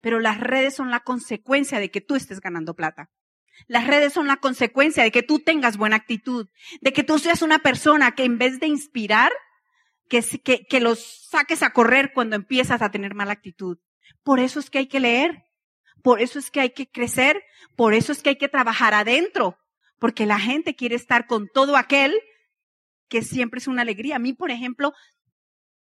Pero 0.00 0.21
las 0.21 0.40
redes 0.40 0.75
son 0.75 0.90
la 0.90 1.00
consecuencia 1.00 1.81
de 1.81 1.90
que 1.90 2.00
tú 2.00 2.14
estés 2.14 2.40
ganando 2.40 2.75
plata. 2.75 3.11
Las 3.67 3.87
redes 3.87 4.12
son 4.12 4.26
la 4.26 4.37
consecuencia 4.37 5.02
de 5.02 5.11
que 5.11 5.23
tú 5.23 5.40
tengas 5.40 5.76
buena 5.76 5.97
actitud, 5.97 6.49
de 6.81 6.93
que 6.93 7.02
tú 7.02 7.19
seas 7.19 7.43
una 7.43 7.59
persona 7.59 8.12
que 8.12 8.25
en 8.25 8.38
vez 8.38 8.61
de 8.61 8.69
inspirar, 8.69 9.33
que, 10.09 10.81
los 10.81 11.26
saques 11.28 11.62
a 11.62 11.73
correr 11.73 12.12
cuando 12.14 12.37
empiezas 12.37 12.81
a 12.83 12.90
tener 12.90 13.14
mala 13.14 13.33
actitud. 13.33 13.78
Por 14.23 14.40
eso 14.40 14.61
es 14.61 14.71
que 14.71 14.78
hay 14.78 14.87
que 14.87 15.00
leer, 15.00 15.45
por 16.02 16.21
eso 16.21 16.38
es 16.38 16.50
que 16.50 16.61
hay 16.61 16.71
que 16.71 16.88
crecer, 16.88 17.43
por 17.76 17.95
eso 17.95 18.12
es 18.12 18.23
que 18.23 18.31
hay 18.31 18.37
que 18.37 18.49
trabajar 18.49 18.95
adentro, 18.95 19.59
porque 19.99 20.25
la 20.25 20.38
gente 20.38 20.76
quiere 20.76 20.95
estar 20.95 21.26
con 21.26 21.49
todo 21.52 21.76
aquel 21.76 22.19
que 23.09 23.23
siempre 23.23 23.59
es 23.59 23.67
una 23.67 23.83
alegría. 23.83 24.17
A 24.17 24.21
mí, 24.21 24.33
por 24.33 24.50
ejemplo, 24.50 24.93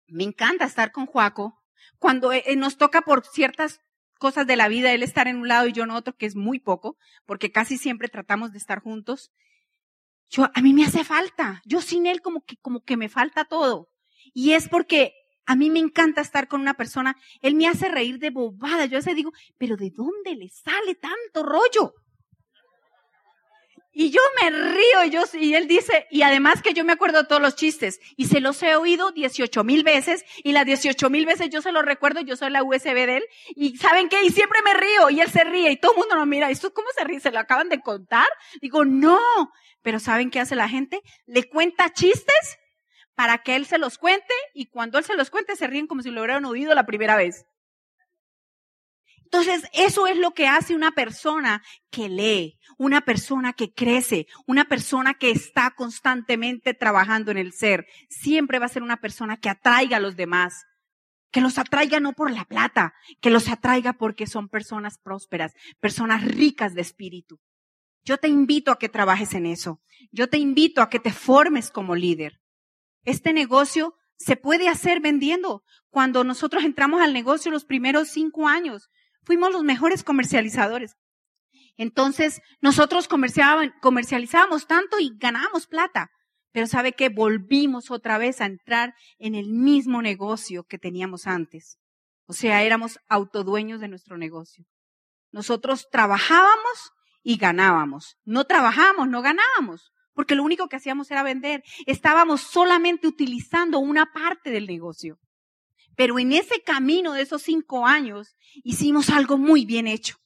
me 0.07 0.23
encanta 0.23 0.65
estar 0.65 0.91
con 0.91 1.05
Juaco 1.05 1.61
cuando 1.99 2.31
eh, 2.31 2.43
nos 2.55 2.77
toca 2.77 3.01
por 3.01 3.25
ciertas 3.25 3.81
cosas 4.17 4.47
de 4.47 4.55
la 4.55 4.67
vida, 4.67 4.91
él 4.91 5.03
estar 5.03 5.27
en 5.27 5.37
un 5.37 5.47
lado 5.47 5.67
y 5.67 5.73
yo 5.73 5.83
en 5.83 5.91
otro, 5.91 6.15
que 6.15 6.25
es 6.25 6.35
muy 6.35 6.59
poco, 6.59 6.97
porque 7.25 7.51
casi 7.51 7.77
siempre 7.77 8.09
tratamos 8.09 8.51
de 8.51 8.57
estar 8.57 8.79
juntos. 8.81 9.31
yo, 10.29 10.49
a 10.53 10.61
mí 10.61 10.73
me 10.73 10.85
hace 10.85 11.03
falta. 11.03 11.61
Yo 11.65 11.81
sin 11.81 12.05
él 12.05 12.21
como 12.21 12.41
que, 12.41 12.57
como 12.57 12.83
que 12.83 12.97
me 12.97 13.09
falta 13.09 13.45
todo. 13.45 13.89
Y 14.33 14.53
es 14.53 14.67
porque 14.69 15.13
a 15.45 15.55
mí 15.55 15.69
me 15.69 15.79
encanta 15.79 16.21
estar 16.21 16.47
con 16.47 16.61
una 16.61 16.73
persona. 16.73 17.15
Él 17.41 17.55
me 17.55 17.67
hace 17.67 17.87
reír 17.89 18.19
de 18.19 18.31
bobada. 18.31 18.85
Yo 18.85 18.97
a 18.97 18.99
veces 18.99 19.15
digo, 19.15 19.31
pero 19.57 19.77
¿de 19.77 19.91
dónde 19.91 20.35
le 20.35 20.49
sale 20.49 20.95
tanto 20.95 21.43
rollo? 21.43 21.93
Y 23.99 24.11
yo 24.11 24.21
me 24.39 24.51
río 24.51 25.05
y, 25.05 25.09
yo, 25.09 25.23
y 25.33 25.55
él 25.55 25.67
dice, 25.67 26.05
y 26.11 26.21
además 26.21 26.61
que 26.61 26.75
yo 26.75 26.85
me 26.85 26.93
acuerdo 26.93 27.25
todos 27.25 27.41
los 27.41 27.55
chistes 27.55 27.99
y 28.15 28.27
se 28.27 28.41
los 28.41 28.61
he 28.61 28.75
oído 28.75 29.09
18 29.11 29.63
mil 29.63 29.83
veces 29.83 30.23
y 30.43 30.51
las 30.51 30.67
18 30.67 31.09
mil 31.09 31.25
veces 31.25 31.49
yo 31.49 31.63
se 31.63 31.71
los 31.71 31.83
recuerdo, 31.83 32.21
yo 32.21 32.35
soy 32.35 32.51
la 32.51 32.61
USB 32.61 32.93
de 32.93 33.17
él 33.17 33.23
y 33.55 33.75
¿saben 33.77 34.07
qué? 34.07 34.23
Y 34.23 34.29
siempre 34.29 34.59
me 34.61 34.75
río 34.75 35.09
y 35.09 35.19
él 35.19 35.31
se 35.31 35.43
ríe 35.43 35.71
y 35.71 35.77
todo 35.77 35.93
el 35.93 35.97
mundo 35.97 36.15
lo 36.15 36.27
mira. 36.27 36.47
¿Y 36.49 36.53
esto 36.53 36.71
cómo 36.75 36.87
se 36.95 37.05
ríe? 37.05 37.19
¿Se 37.19 37.31
lo 37.31 37.39
acaban 37.39 37.69
de 37.69 37.81
contar? 37.81 38.27
Digo, 38.61 38.85
no. 38.85 39.19
Pero 39.81 39.99
¿saben 39.99 40.29
qué 40.29 40.41
hace 40.41 40.55
la 40.55 40.69
gente? 40.69 41.01
Le 41.25 41.49
cuenta 41.49 41.91
chistes 41.91 42.59
para 43.15 43.39
que 43.39 43.55
él 43.55 43.65
se 43.65 43.79
los 43.79 43.97
cuente 43.97 44.35
y 44.53 44.67
cuando 44.67 44.99
él 44.99 45.05
se 45.05 45.15
los 45.15 45.31
cuente 45.31 45.55
se 45.55 45.65
ríen 45.65 45.87
como 45.87 46.03
si 46.03 46.11
lo 46.11 46.21
hubieran 46.21 46.45
oído 46.45 46.75
la 46.75 46.85
primera 46.85 47.15
vez. 47.15 47.47
Entonces, 49.29 49.69
eso 49.73 50.07
es 50.07 50.15
lo 50.15 50.31
que 50.31 50.47
hace 50.47 50.73
una 50.73 50.91
persona 50.91 51.61
que 51.89 52.07
lee, 52.07 52.57
una 52.77 53.01
persona 53.01 53.51
que 53.51 53.73
crece, 53.73 54.25
una 54.45 54.69
persona 54.69 55.15
que 55.15 55.31
está 55.31 55.71
constantemente 55.71 56.73
trabajando 56.73 57.31
en 57.31 57.37
el 57.37 57.51
ser. 57.51 57.87
Siempre 58.09 58.57
va 58.57 58.67
a 58.67 58.69
ser 58.69 58.83
una 58.83 59.01
persona 59.01 59.35
que 59.35 59.49
atraiga 59.49 59.97
a 59.97 59.99
los 59.99 60.15
demás, 60.15 60.63
que 61.29 61.41
los 61.41 61.57
atraiga 61.57 61.99
no 61.99 62.13
por 62.13 62.31
la 62.31 62.45
plata, 62.45 62.93
que 63.19 63.29
los 63.29 63.49
atraiga 63.49 63.91
porque 63.91 64.27
son 64.27 64.47
personas 64.47 64.97
prósperas, 64.97 65.51
personas 65.81 66.23
ricas 66.23 66.73
de 66.73 66.83
espíritu. 66.83 67.41
Yo 68.05 68.17
te 68.17 68.29
invito 68.29 68.71
a 68.71 68.79
que 68.79 68.87
trabajes 68.87 69.33
en 69.33 69.45
eso. 69.45 69.81
Yo 70.13 70.29
te 70.29 70.37
invito 70.37 70.81
a 70.81 70.89
que 70.89 71.01
te 71.01 71.11
formes 71.11 71.69
como 71.69 71.95
líder. 71.95 72.39
Este 73.03 73.33
negocio 73.33 73.93
se 74.15 74.37
puede 74.37 74.69
hacer 74.69 75.01
vendiendo. 75.01 75.65
Cuando 75.89 76.23
nosotros 76.23 76.63
entramos 76.63 77.01
al 77.01 77.11
negocio 77.11 77.51
los 77.51 77.65
primeros 77.65 78.07
cinco 78.07 78.47
años, 78.47 78.89
fuimos 79.27 79.51
los 79.51 79.63
mejores 79.63 80.05
comercializadores. 80.05 80.95
Entonces, 81.75 82.41
nosotros 82.61 83.09
comercializábamos 83.09 84.67
tanto 84.67 84.99
y 84.99 85.11
ganábamos 85.17 85.67
plata. 85.67 86.09
Pero 86.53 86.65
sabe 86.65 86.93
que 86.93 87.09
volvimos 87.09 87.91
otra 87.91 88.17
vez 88.17 88.39
a 88.39 88.45
entrar 88.45 88.95
en 89.19 89.35
el 89.35 89.51
mismo 89.51 90.01
negocio 90.01 90.63
que 90.63 90.79
teníamos 90.79 91.27
antes. 91.27 91.77
O 92.25 92.33
sea, 92.33 92.63
éramos 92.63 92.99
autodueños 93.09 93.81
de 93.81 93.89
nuestro 93.89 94.17
negocio. 94.17 94.65
Nosotros 95.31 95.87
trabajábamos 95.91 96.91
y 97.21 97.35
ganábamos. 97.35 98.15
No 98.23 98.45
trabajábamos, 98.45 99.09
no 99.09 99.21
ganábamos, 99.21 99.91
porque 100.13 100.35
lo 100.35 100.43
único 100.43 100.69
que 100.69 100.77
hacíamos 100.77 101.11
era 101.11 101.21
vender. 101.21 101.63
Estábamos 101.85 102.41
solamente 102.41 103.07
utilizando 103.07 103.79
una 103.79 104.13
parte 104.13 104.51
del 104.51 104.67
negocio. 104.67 105.19
Pero 105.97 106.19
en 106.19 106.31
ese 106.31 106.61
camino 106.61 107.13
de 107.13 107.23
esos 107.23 107.41
cinco 107.41 107.87
años 107.87 108.37
hicimos 108.63 109.09
algo 109.09 109.39
muy 109.39 109.65
bien 109.65 109.87
hecho. 109.87 110.17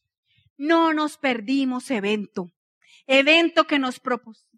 No 0.57 0.93
nos 0.93 1.17
perdimos 1.17 1.89
evento. 1.89 2.51
Evento 3.07 3.65
que 3.65 3.79
nos 3.79 4.01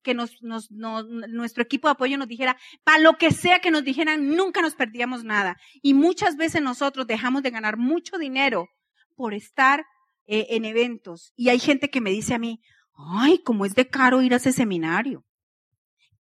que 0.01 0.15
nos, 0.15 0.41
nuestro 0.41 1.63
equipo 1.63 1.88
de 1.88 1.93
apoyo 1.93 2.17
nos 2.17 2.27
dijera, 2.27 2.58
para 2.84 2.98
lo 2.98 3.17
que 3.17 3.32
sea 3.32 3.60
que 3.60 3.72
nos 3.72 3.84
dijeran, 3.86 4.36
nunca 4.36 4.62
nos 4.62 4.74
perdíamos 4.74 5.24
nada. 5.24 5.55
Y 5.82 5.93
muchas 5.93 6.36
veces 6.36 6.62
nosotros 6.62 7.08
dejamos 7.08 7.43
de 7.43 7.51
ganar 7.51 7.77
mucho 7.77 8.17
dinero 8.17 8.67
por 9.15 9.36
estar 9.36 9.86
eh, 10.25 10.48
en 10.50 10.65
eventos. 10.65 11.32
Y 11.38 11.50
hay 11.50 11.60
gente 11.60 11.89
que 11.89 12.01
me 12.01 12.10
dice 12.10 12.34
a 12.34 12.39
mí, 12.39 12.60
ay, 12.96 13.39
cómo 13.46 13.65
es 13.65 13.75
de 13.75 13.88
caro 13.88 14.22
ir 14.24 14.34
a 14.34 14.38
ese 14.38 14.51
seminario. 14.51 15.24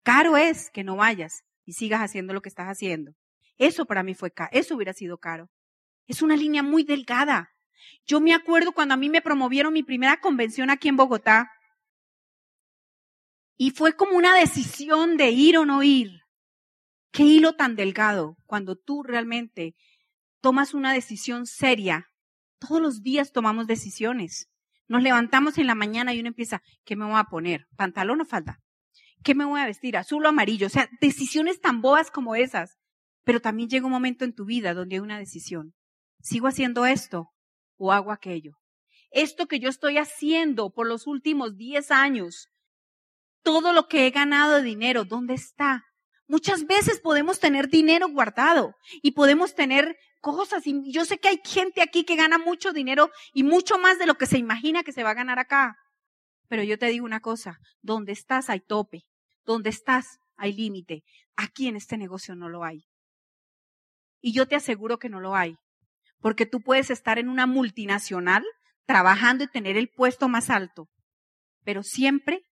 Caro 0.04 0.36
es 0.36 0.70
que 0.70 0.84
no 0.84 0.98
vayas 0.98 1.44
y 1.66 1.74
sigas 1.74 2.02
haciendo 2.02 2.34
lo 2.34 2.42
que 2.42 2.50
estás 2.50 2.68
haciendo. 2.68 3.16
Eso 3.62 3.86
para 3.86 4.02
mí 4.02 4.16
fue 4.16 4.32
caro, 4.32 4.50
eso 4.54 4.74
hubiera 4.74 4.92
sido 4.92 5.20
caro. 5.20 5.52
Es 6.08 6.24
una 6.24 6.36
línea 6.36 6.64
muy 6.64 6.84
delgada. 6.84 7.52
Yo 8.08 8.20
me 8.20 8.34
acuerdo 8.34 8.72
cuando 8.72 8.96
a 8.96 8.98
mí 8.98 9.08
me 9.08 9.22
promovieron 9.22 9.72
mi 9.72 9.84
primera 9.84 10.20
convención 10.20 10.72
aquí 10.72 10.88
en 10.88 10.98
Bogotá. 10.98 11.52
Y 13.58 13.70
fue 13.70 13.96
como 13.96 14.18
una 14.18 14.36
decisión 14.36 15.16
de 15.16 15.30
ir 15.30 15.60
o 15.60 15.66
no 15.66 15.84
ir. 15.84 16.22
Qué 17.12 17.22
hilo 17.22 17.54
tan 17.54 17.76
delgado 17.76 18.36
cuando 18.48 18.76
tú 18.76 19.04
realmente 19.04 19.76
tomas 20.42 20.74
una 20.74 20.92
decisión 20.92 21.46
seria. 21.46 22.08
Todos 22.58 22.82
los 22.82 23.04
días 23.04 23.32
tomamos 23.32 23.68
decisiones. 23.68 24.50
Nos 24.88 25.04
levantamos 25.04 25.60
en 25.60 25.68
la 25.68 25.76
mañana 25.76 26.16
y 26.16 26.20
uno 26.20 26.30
empieza, 26.30 26.64
¿qué 26.84 26.96
me 26.96 27.06
voy 27.06 27.20
a 27.20 27.26
poner? 27.26 27.68
¿Pantalón 27.78 28.22
o 28.22 28.26
falda? 28.26 28.58
¿Qué 29.24 29.36
me 29.36 29.46
voy 29.46 29.62
a 29.62 29.68
vestir? 29.68 29.98
¿Azul 29.98 30.26
o 30.26 30.30
amarillo? 30.30 30.66
O 30.66 30.72
sea, 30.72 30.90
decisiones 31.00 31.62
tan 31.62 31.84
bobas 31.84 32.10
como 32.10 32.34
esas. 32.34 32.81
Pero 33.24 33.40
también 33.40 33.70
llega 33.70 33.86
un 33.86 33.92
momento 33.92 34.26
en 34.26 34.34
tu 34.34 34.46
vida 34.46 34.74
donde 34.74 34.96
hay 34.96 35.00
una 35.00 35.20
decisión. 35.20 35.74
¿Sigo 36.22 36.48
haciendo 36.48 36.86
esto 36.86 37.30
o 37.78 37.92
hago 37.92 38.12
aquello? 38.12 38.54
Esto 39.12 39.48
que 39.48 39.60
yo 39.60 39.70
estoy 39.70 39.98
haciendo 39.98 40.72
por 40.72 40.88
los 40.88 41.06
últimos 41.06 41.58
10 41.58 41.92
años, 41.92 42.48
todo 43.44 43.74
lo 43.74 43.88
que 43.88 44.08
he 44.08 44.12
ganado 44.12 44.56
de 44.56 44.64
dinero, 44.64 45.04
¿dónde 45.04 45.34
está? 45.34 45.84
Muchas 46.28 46.66
veces 46.66 47.02
podemos 47.02 47.40
tener 47.40 47.68
dinero 47.68 48.08
guardado 48.08 48.76
y 49.02 49.12
podemos 49.12 49.54
tener 49.54 49.98
cosas. 50.22 50.66
Y 50.66 50.92
yo 50.94 51.04
sé 51.04 51.18
que 51.18 51.28
hay 51.28 51.42
gente 51.44 51.82
aquí 51.82 52.06
que 52.06 52.16
gana 52.16 52.38
mucho 52.38 52.72
dinero 52.72 53.10
y 53.34 53.44
mucho 53.44 53.78
más 53.78 54.00
de 54.00 54.06
lo 54.06 54.16
que 54.16 54.28
se 54.28 54.38
imagina 54.38 54.84
que 54.84 54.94
se 54.94 55.04
va 55.04 55.10
a 55.10 55.16
ganar 55.16 55.40
acá. 55.40 55.76
Pero 56.48 56.64
yo 56.64 56.78
te 56.78 56.86
digo 56.88 57.06
una 57.06 57.20
cosa, 57.20 57.58
donde 57.82 58.14
estás 58.14 58.50
hay 58.50 58.62
tope, 58.62 59.04
donde 59.44 59.70
estás 59.70 60.20
hay 60.38 60.54
límite. 60.54 61.04
Aquí 61.36 61.68
en 61.68 61.76
este 61.76 61.98
negocio 61.98 62.36
no 62.36 62.48
lo 62.48 62.64
hay. 62.64 62.86
Y 64.22 64.34
yo 64.34 64.48
te 64.48 64.56
aseguro 64.56 65.00
que 65.00 65.10
no 65.10 65.20
lo 65.20 65.36
hay. 65.36 65.58
Porque 66.20 66.46
tú 66.46 66.62
puedes 66.62 66.90
estar 66.90 67.18
en 67.18 67.30
una 67.30 67.48
multinacional 67.48 68.44
trabajando 68.86 69.44
y 69.44 69.48
tener 69.48 69.78
el 69.78 69.90
puesto 69.90 70.28
más 70.28 70.50
alto. 70.50 70.88
Pero 71.64 71.84
siempre 71.84 72.46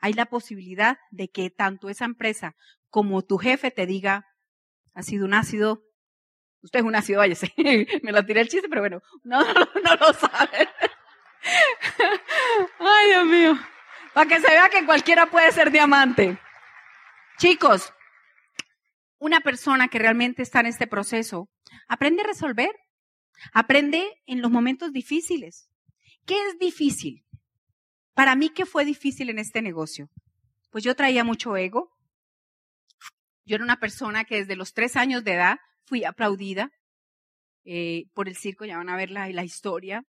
hay 0.00 0.12
la 0.12 0.26
posibilidad 0.26 0.98
de 1.10 1.28
que 1.28 1.50
tanto 1.50 1.88
esa 1.88 2.04
empresa 2.04 2.54
como 2.88 3.22
tu 3.22 3.38
jefe 3.38 3.70
te 3.70 3.86
diga, 3.86 4.26
ha 4.94 5.02
sido 5.02 5.26
un 5.26 5.34
ácido, 5.34 5.82
usted 6.62 6.80
es 6.80 6.84
un 6.84 6.94
ácido, 6.94 7.18
váyase. 7.18 7.52
Me 8.02 8.12
lo 8.12 8.24
tiré 8.24 8.40
el 8.40 8.48
chiste, 8.48 8.68
pero 8.68 8.82
bueno, 8.82 9.02
no, 9.24 9.40
no, 9.54 9.68
no 9.82 9.96
lo 9.96 10.12
sabe. 10.14 10.68
Ay, 12.78 13.08
Dios 13.08 13.26
mío. 13.26 13.58
Para 14.14 14.28
que 14.28 14.40
se 14.40 14.50
vea 14.50 14.68
que 14.70 14.86
cualquiera 14.86 15.26
puede 15.26 15.52
ser 15.52 15.70
diamante. 15.70 16.38
Chicos, 17.38 17.92
una 19.18 19.40
persona 19.40 19.88
que 19.88 19.98
realmente 19.98 20.42
está 20.42 20.60
en 20.60 20.66
este 20.66 20.86
proceso 20.86 21.48
aprende 21.88 22.22
a 22.22 22.26
resolver, 22.26 22.74
aprende 23.52 24.04
en 24.26 24.42
los 24.42 24.50
momentos 24.50 24.92
difíciles. 24.92 25.68
¿Qué 26.24 26.34
es 26.48 26.58
difícil? 26.58 27.24
Para 28.14 28.34
mí, 28.34 28.50
¿qué 28.50 28.66
fue 28.66 28.84
difícil 28.84 29.30
en 29.30 29.38
este 29.38 29.62
negocio? 29.62 30.08
Pues 30.70 30.84
yo 30.84 30.94
traía 30.94 31.24
mucho 31.24 31.56
ego. 31.56 31.90
Yo 33.44 33.56
era 33.56 33.64
una 33.64 33.78
persona 33.78 34.24
que 34.24 34.36
desde 34.36 34.56
los 34.56 34.72
tres 34.72 34.96
años 34.96 35.22
de 35.22 35.34
edad 35.34 35.58
fui 35.84 36.04
aplaudida 36.04 36.70
eh, 37.64 38.04
por 38.14 38.28
el 38.28 38.36
circo, 38.36 38.64
ya 38.64 38.76
van 38.76 38.88
a 38.88 38.96
ver 38.96 39.10
la, 39.10 39.28
la 39.28 39.44
historia. 39.44 40.04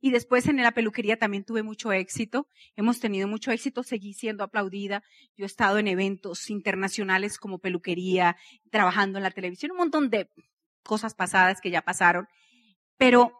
Y 0.00 0.10
después 0.12 0.46
en 0.46 0.62
la 0.62 0.72
peluquería 0.72 1.18
también 1.18 1.44
tuve 1.44 1.62
mucho 1.62 1.92
éxito. 1.92 2.46
Hemos 2.76 3.00
tenido 3.00 3.26
mucho 3.26 3.50
éxito, 3.50 3.82
seguí 3.82 4.14
siendo 4.14 4.44
aplaudida. 4.44 5.02
Yo 5.36 5.44
he 5.44 5.46
estado 5.46 5.78
en 5.78 5.88
eventos 5.88 6.50
internacionales 6.50 7.38
como 7.38 7.58
peluquería, 7.58 8.36
trabajando 8.70 9.18
en 9.18 9.24
la 9.24 9.30
televisión, 9.30 9.72
un 9.72 9.78
montón 9.78 10.10
de 10.10 10.30
cosas 10.84 11.14
pasadas 11.14 11.60
que 11.60 11.70
ya 11.70 11.82
pasaron. 11.82 12.28
Pero 12.96 13.32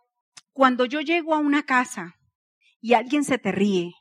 cuando 0.53 0.85
yo 0.85 1.01
llego 1.01 1.35
a 1.35 1.39
una 1.39 1.65
casa 1.65 2.17
y 2.81 2.95
alguien 2.95 3.25
se 3.25 3.39
te 3.39 3.53
ríe, 3.53 3.95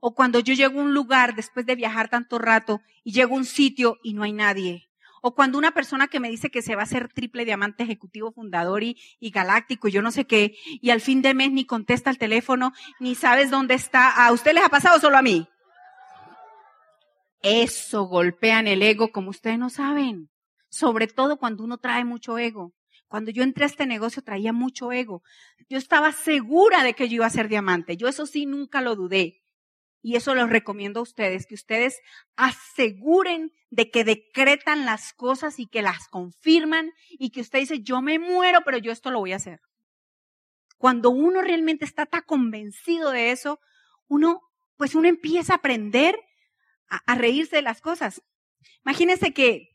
o 0.00 0.14
cuando 0.14 0.40
yo 0.40 0.54
llego 0.54 0.80
a 0.80 0.84
un 0.84 0.94
lugar 0.94 1.34
después 1.34 1.66
de 1.66 1.76
viajar 1.76 2.08
tanto 2.08 2.38
rato 2.38 2.80
y 3.04 3.12
llego 3.12 3.34
a 3.34 3.38
un 3.38 3.44
sitio 3.44 3.98
y 4.02 4.14
no 4.14 4.22
hay 4.22 4.32
nadie, 4.32 4.88
o 5.22 5.34
cuando 5.34 5.56
una 5.56 5.72
persona 5.72 6.08
que 6.08 6.20
me 6.20 6.28
dice 6.28 6.50
que 6.50 6.62
se 6.62 6.74
va 6.74 6.82
a 6.82 6.84
hacer 6.84 7.08
triple 7.08 7.44
diamante 7.44 7.84
ejecutivo 7.84 8.32
fundador 8.32 8.82
y, 8.82 8.96
galáctico 9.20 9.88
y 9.88 9.92
yo 9.92 10.02
no 10.02 10.10
sé 10.10 10.26
qué, 10.26 10.56
y 10.64 10.90
al 10.90 11.00
fin 11.00 11.22
de 11.22 11.32
mes 11.32 11.52
ni 11.52 11.64
contesta 11.64 12.10
el 12.10 12.18
teléfono, 12.18 12.72
ni 13.00 13.14
sabes 13.14 13.50
dónde 13.50 13.74
está. 13.74 14.26
¿A 14.26 14.32
usted 14.32 14.52
les 14.52 14.64
ha 14.64 14.68
pasado 14.68 14.98
solo 14.98 15.16
a 15.16 15.22
mí? 15.22 15.48
Eso 17.40 18.02
golpea 18.04 18.60
en 18.60 18.66
el 18.66 18.82
ego 18.82 19.12
como 19.12 19.30
ustedes 19.30 19.58
no 19.58 19.70
saben. 19.70 20.28
Sobre 20.68 21.06
todo 21.06 21.38
cuando 21.38 21.64
uno 21.64 21.78
trae 21.78 22.04
mucho 22.04 22.38
ego. 22.38 22.72
Cuando 23.06 23.30
yo 23.30 23.42
entré 23.42 23.64
a 23.64 23.66
este 23.66 23.86
negocio 23.86 24.22
traía 24.22 24.52
mucho 24.52 24.90
ego. 24.90 25.22
Yo 25.68 25.78
estaba 25.78 26.12
segura 26.12 26.82
de 26.82 26.94
que 26.94 27.08
yo 27.08 27.16
iba 27.16 27.26
a 27.26 27.30
ser 27.30 27.48
diamante. 27.48 27.96
Yo 27.96 28.08
eso 28.08 28.26
sí 28.26 28.46
nunca 28.46 28.80
lo 28.80 28.96
dudé. 28.96 29.41
Y 30.02 30.16
eso 30.16 30.34
los 30.34 30.50
recomiendo 30.50 31.00
a 31.00 31.04
ustedes, 31.04 31.46
que 31.46 31.54
ustedes 31.54 32.00
aseguren 32.36 33.52
de 33.70 33.90
que 33.90 34.04
decretan 34.04 34.84
las 34.84 35.12
cosas 35.12 35.60
y 35.60 35.66
que 35.66 35.80
las 35.80 36.08
confirman 36.08 36.92
y 37.10 37.30
que 37.30 37.40
usted 37.40 37.60
dice, 37.60 37.80
yo 37.82 38.02
me 38.02 38.18
muero, 38.18 38.60
pero 38.64 38.78
yo 38.78 38.90
esto 38.90 39.10
lo 39.10 39.20
voy 39.20 39.32
a 39.32 39.36
hacer. 39.36 39.60
Cuando 40.76 41.10
uno 41.10 41.42
realmente 41.42 41.84
está 41.84 42.06
tan 42.06 42.22
convencido 42.22 43.12
de 43.12 43.30
eso, 43.30 43.60
uno, 44.08 44.42
pues 44.76 44.96
uno 44.96 45.08
empieza 45.08 45.52
a 45.52 45.56
aprender 45.56 46.18
a, 46.88 47.14
reírse 47.14 47.56
de 47.56 47.62
las 47.62 47.80
cosas. 47.80 48.20
Imagínense 48.84 49.32
que 49.32 49.70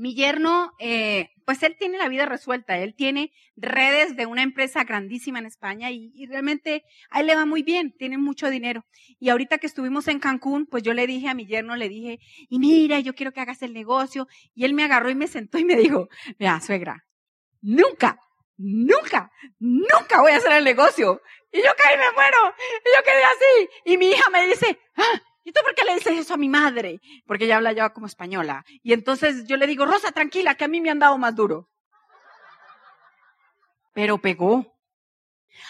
mi 0.00 0.14
yerno, 0.14 0.72
eh, 0.78 1.28
pues 1.44 1.62
él 1.62 1.76
tiene 1.78 1.98
la 1.98 2.08
vida 2.08 2.24
resuelta, 2.24 2.78
él 2.78 2.94
tiene 2.94 3.32
redes 3.54 4.16
de 4.16 4.24
una 4.24 4.42
empresa 4.42 4.82
grandísima 4.84 5.40
en 5.40 5.44
España 5.44 5.90
y, 5.90 6.24
realmente 6.26 6.84
a 7.10 7.20
él 7.20 7.26
le 7.26 7.36
va 7.36 7.44
muy 7.44 7.62
bien, 7.62 7.94
tiene 7.98 8.16
mucho 8.16 8.48
dinero. 8.48 8.86
Y 9.18 9.28
ahorita 9.28 9.58
que 9.58 9.66
estuvimos 9.66 10.08
en 10.08 10.18
Cancún, 10.18 10.66
pues 10.66 10.82
yo 10.82 10.94
le 10.94 11.06
dije 11.06 11.28
a 11.28 11.34
mi 11.34 11.46
yerno, 11.46 11.76
le 11.76 11.90
dije, 11.90 12.18
y 12.48 12.58
mira, 12.58 12.98
yo 13.00 13.14
quiero 13.14 13.32
que 13.32 13.40
hagas 13.40 13.60
el 13.60 13.74
negocio. 13.74 14.26
Y 14.54 14.64
él 14.64 14.72
me 14.72 14.84
agarró 14.84 15.10
y 15.10 15.14
me 15.14 15.26
sentó 15.26 15.58
y 15.58 15.66
me 15.66 15.76
dijo, 15.76 16.08
mira, 16.38 16.58
suegra, 16.62 17.04
nunca, 17.60 18.18
nunca, 18.56 19.30
nunca 19.58 20.22
voy 20.22 20.32
a 20.32 20.36
hacer 20.36 20.52
el 20.52 20.64
negocio. 20.64 21.20
Y 21.52 21.58
yo 21.58 21.70
caí, 21.76 21.98
me 21.98 22.10
muero. 22.12 22.54
Y 22.58 22.96
yo 22.96 23.04
quedé 23.04 23.24
así. 23.24 23.68
Y 23.84 23.98
mi 23.98 24.12
hija 24.12 24.30
me 24.30 24.46
dice, 24.46 24.80
ah, 24.96 25.22
¿y 25.44 25.52
tú 25.52 25.60
por 25.62 25.74
qué 25.74 25.84
le 25.84 25.94
dices 25.94 26.18
eso 26.18 26.34
a 26.34 26.38
mi 26.38 26.48
madre? 26.48 27.00
Porque 27.26 27.44
ella 27.44 27.56
habla 27.56 27.72
ya 27.72 27.90
como 27.90 28.06
española. 28.06 28.64
Y 28.82 28.92
entonces 28.92 29.46
yo 29.46 29.56
le 29.56 29.66
digo, 29.66 29.86
Rosa, 29.86 30.12
tranquila, 30.12 30.54
que 30.54 30.64
a 30.64 30.68
mí 30.68 30.80
me 30.80 30.90
han 30.90 30.98
dado 30.98 31.18
más 31.18 31.34
duro. 31.34 31.68
Pero 33.92 34.18
pegó. 34.18 34.78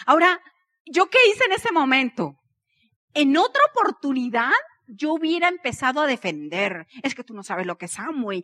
Ahora, 0.05 0.41
¿yo 0.85 1.09
qué 1.09 1.17
hice 1.29 1.45
en 1.45 1.53
ese 1.53 1.71
momento? 1.71 2.35
En 3.13 3.35
otra 3.35 3.61
oportunidad, 3.71 4.51
yo 4.87 5.13
hubiera 5.13 5.47
empezado 5.47 6.01
a 6.01 6.07
defender. 6.07 6.87
Es 7.03 7.15
que 7.15 7.23
tú 7.23 7.33
no 7.33 7.43
sabes 7.43 7.65
lo 7.65 7.77
que 7.77 7.85
es 7.85 7.99
Amway. 7.99 8.43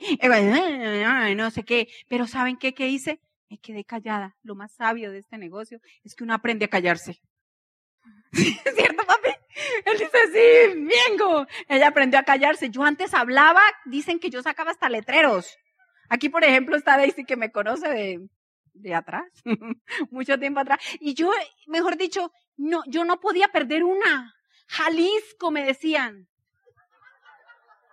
No 1.36 1.52
sé 1.52 1.64
qué. 1.64 1.88
Pero 2.10 2.28
¿saben 2.28 2.58
qué? 2.58 2.74
¿Qué 2.74 2.88
hice? 2.88 3.22
me 3.50 3.58
quedé 3.58 3.84
callada. 3.84 4.36
Lo 4.44 4.56
más 4.56 4.74
sabio 4.74 5.12
de 5.12 5.20
este 5.20 5.38
negocio 5.38 5.80
es 6.04 6.16
que 6.16 6.24
uno 6.24 6.34
aprende 6.34 6.66
a 6.66 6.70
callarse. 6.70 7.22
¿Es 8.32 8.76
cierto, 8.76 9.06
papi? 9.06 9.30
Él 9.86 9.98
dice, 9.98 10.18
sí, 10.34 10.90
vengo. 11.10 11.46
Ella 11.68 11.88
aprendió 11.88 12.20
a 12.20 12.24
callarse. 12.24 12.70
Yo 12.70 12.84
antes 12.84 13.14
hablaba, 13.14 13.62
dicen 13.86 14.20
que 14.20 14.30
yo 14.30 14.42
sacaba 14.42 14.72
hasta 14.72 14.90
letreros. 14.90 15.58
Aquí, 16.10 16.30
por 16.30 16.44
ejemplo, 16.44 16.76
está 16.76 16.98
Daisy 16.98 17.26
que 17.26 17.36
me 17.36 17.52
conoce 17.52 17.90
de, 17.90 18.20
de 18.74 18.96
atrás, 18.96 19.26
mucho 20.12 20.40
tiempo 20.40 20.60
atrás. 20.60 20.80
Y 21.00 21.14
yo, 21.14 21.32
mejor 21.68 21.98
dicho, 21.98 22.32
no, 22.56 22.82
yo 22.88 23.04
no 23.04 23.20
podía 23.20 23.50
perder 23.50 23.84
una. 23.84 24.34
Jalisco, 24.68 25.52
me 25.52 25.64
decían. 25.64 26.28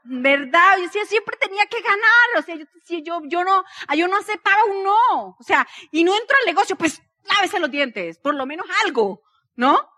¿verdad? 0.04 0.76
Yo 0.92 1.04
siempre 1.06 1.36
tenía 1.38 1.64
que 1.64 1.80
ganar, 1.80 2.38
o 2.38 2.42
sea, 2.42 2.56
yo, 2.56 2.66
yo, 3.02 3.20
yo 3.24 3.42
no, 3.42 3.64
yo 3.96 4.06
no 4.06 4.18
aceptaba 4.18 4.62
un 4.66 4.84
no, 4.84 5.28
o 5.28 5.42
sea, 5.42 5.66
y 5.90 6.04
no 6.04 6.14
entro 6.14 6.36
al 6.38 6.46
negocio, 6.46 6.76
pues 6.76 7.02
lávese 7.24 7.58
los 7.58 7.70
dientes, 7.70 8.18
por 8.18 8.34
lo 8.34 8.44
menos 8.44 8.66
algo, 8.84 9.22
¿no? 9.56 9.88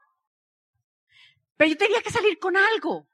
Pero 1.57 1.71
yo 1.71 1.77
tenía 1.77 2.03
que 2.03 2.11
salir 2.11 2.39
con 2.39 2.57
algo. 2.57 3.09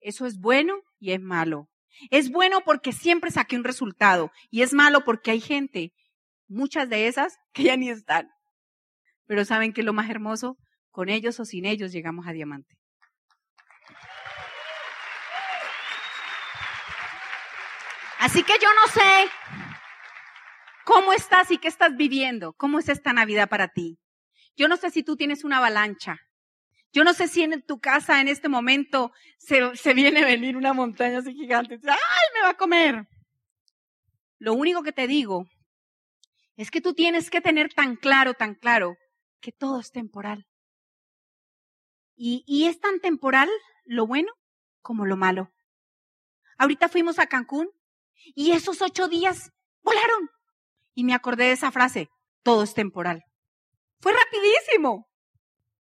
Eso 0.00 0.26
es 0.26 0.38
bueno 0.38 0.82
y 0.98 1.12
es 1.12 1.20
malo. 1.20 1.68
Es 2.10 2.30
bueno 2.30 2.62
porque 2.64 2.92
siempre 2.92 3.30
saqué 3.30 3.56
un 3.56 3.64
resultado 3.64 4.32
y 4.50 4.62
es 4.62 4.72
malo 4.72 5.04
porque 5.04 5.30
hay 5.30 5.40
gente, 5.40 5.92
muchas 6.48 6.88
de 6.88 7.06
esas, 7.06 7.38
que 7.52 7.64
ya 7.64 7.76
ni 7.76 7.88
están. 7.90 8.30
Pero 9.26 9.44
¿saben 9.44 9.72
qué 9.72 9.80
es 9.80 9.84
lo 9.84 9.92
más 9.92 10.10
hermoso? 10.10 10.58
Con 10.90 11.08
ellos 11.08 11.38
o 11.40 11.44
sin 11.44 11.64
ellos 11.64 11.92
llegamos 11.92 12.26
a 12.26 12.32
diamante. 12.32 12.76
Así 18.18 18.42
que 18.42 18.54
yo 18.54 18.68
no 18.74 18.92
sé 18.92 19.30
cómo 20.84 21.12
estás 21.12 21.50
y 21.50 21.58
qué 21.58 21.68
estás 21.68 21.96
viviendo, 21.96 22.54
cómo 22.54 22.78
es 22.78 22.88
esta 22.88 23.12
Navidad 23.12 23.48
para 23.48 23.68
ti. 23.68 23.98
Yo 24.56 24.66
no 24.68 24.76
sé 24.76 24.90
si 24.90 25.02
tú 25.02 25.16
tienes 25.16 25.44
una 25.44 25.58
avalancha. 25.58 26.20
Yo 26.94 27.02
no 27.02 27.12
sé 27.12 27.26
si 27.26 27.42
en 27.42 27.60
tu 27.62 27.80
casa 27.80 28.20
en 28.20 28.28
este 28.28 28.48
momento 28.48 29.10
se, 29.36 29.94
viene 29.94 30.20
a 30.20 30.26
venir 30.26 30.56
una 30.56 30.72
montaña 30.72 31.18
así 31.18 31.34
gigante. 31.34 31.80
¡Ay, 31.82 32.28
me 32.34 32.42
va 32.42 32.50
a 32.50 32.56
comer! 32.56 33.08
Lo 34.38 34.54
único 34.54 34.84
que 34.84 34.92
te 34.92 35.08
digo 35.08 35.44
es 36.54 36.70
que 36.70 36.80
tú 36.80 36.94
tienes 36.94 37.30
que 37.30 37.40
tener 37.40 37.74
tan 37.74 37.96
claro, 37.96 38.34
tan 38.34 38.54
claro, 38.54 38.94
que 39.40 39.50
todo 39.50 39.80
es 39.80 39.90
temporal. 39.90 40.46
Y, 42.14 42.44
y 42.46 42.68
es 42.68 42.78
tan 42.78 43.00
temporal 43.00 43.50
lo 43.84 44.06
bueno 44.06 44.32
como 44.80 45.04
lo 45.04 45.16
malo. 45.16 45.50
Ahorita 46.58 46.88
fuimos 46.88 47.18
a 47.18 47.26
Cancún 47.26 47.70
y 48.36 48.52
esos 48.52 48.80
ocho 48.82 49.08
días 49.08 49.50
volaron. 49.82 50.30
Y 50.94 51.02
me 51.02 51.14
acordé 51.14 51.46
de 51.46 51.52
esa 51.52 51.72
frase, 51.72 52.08
todo 52.44 52.62
es 52.62 52.72
temporal. 52.72 53.24
Fue 53.98 54.12
rapidísimo. 54.12 55.08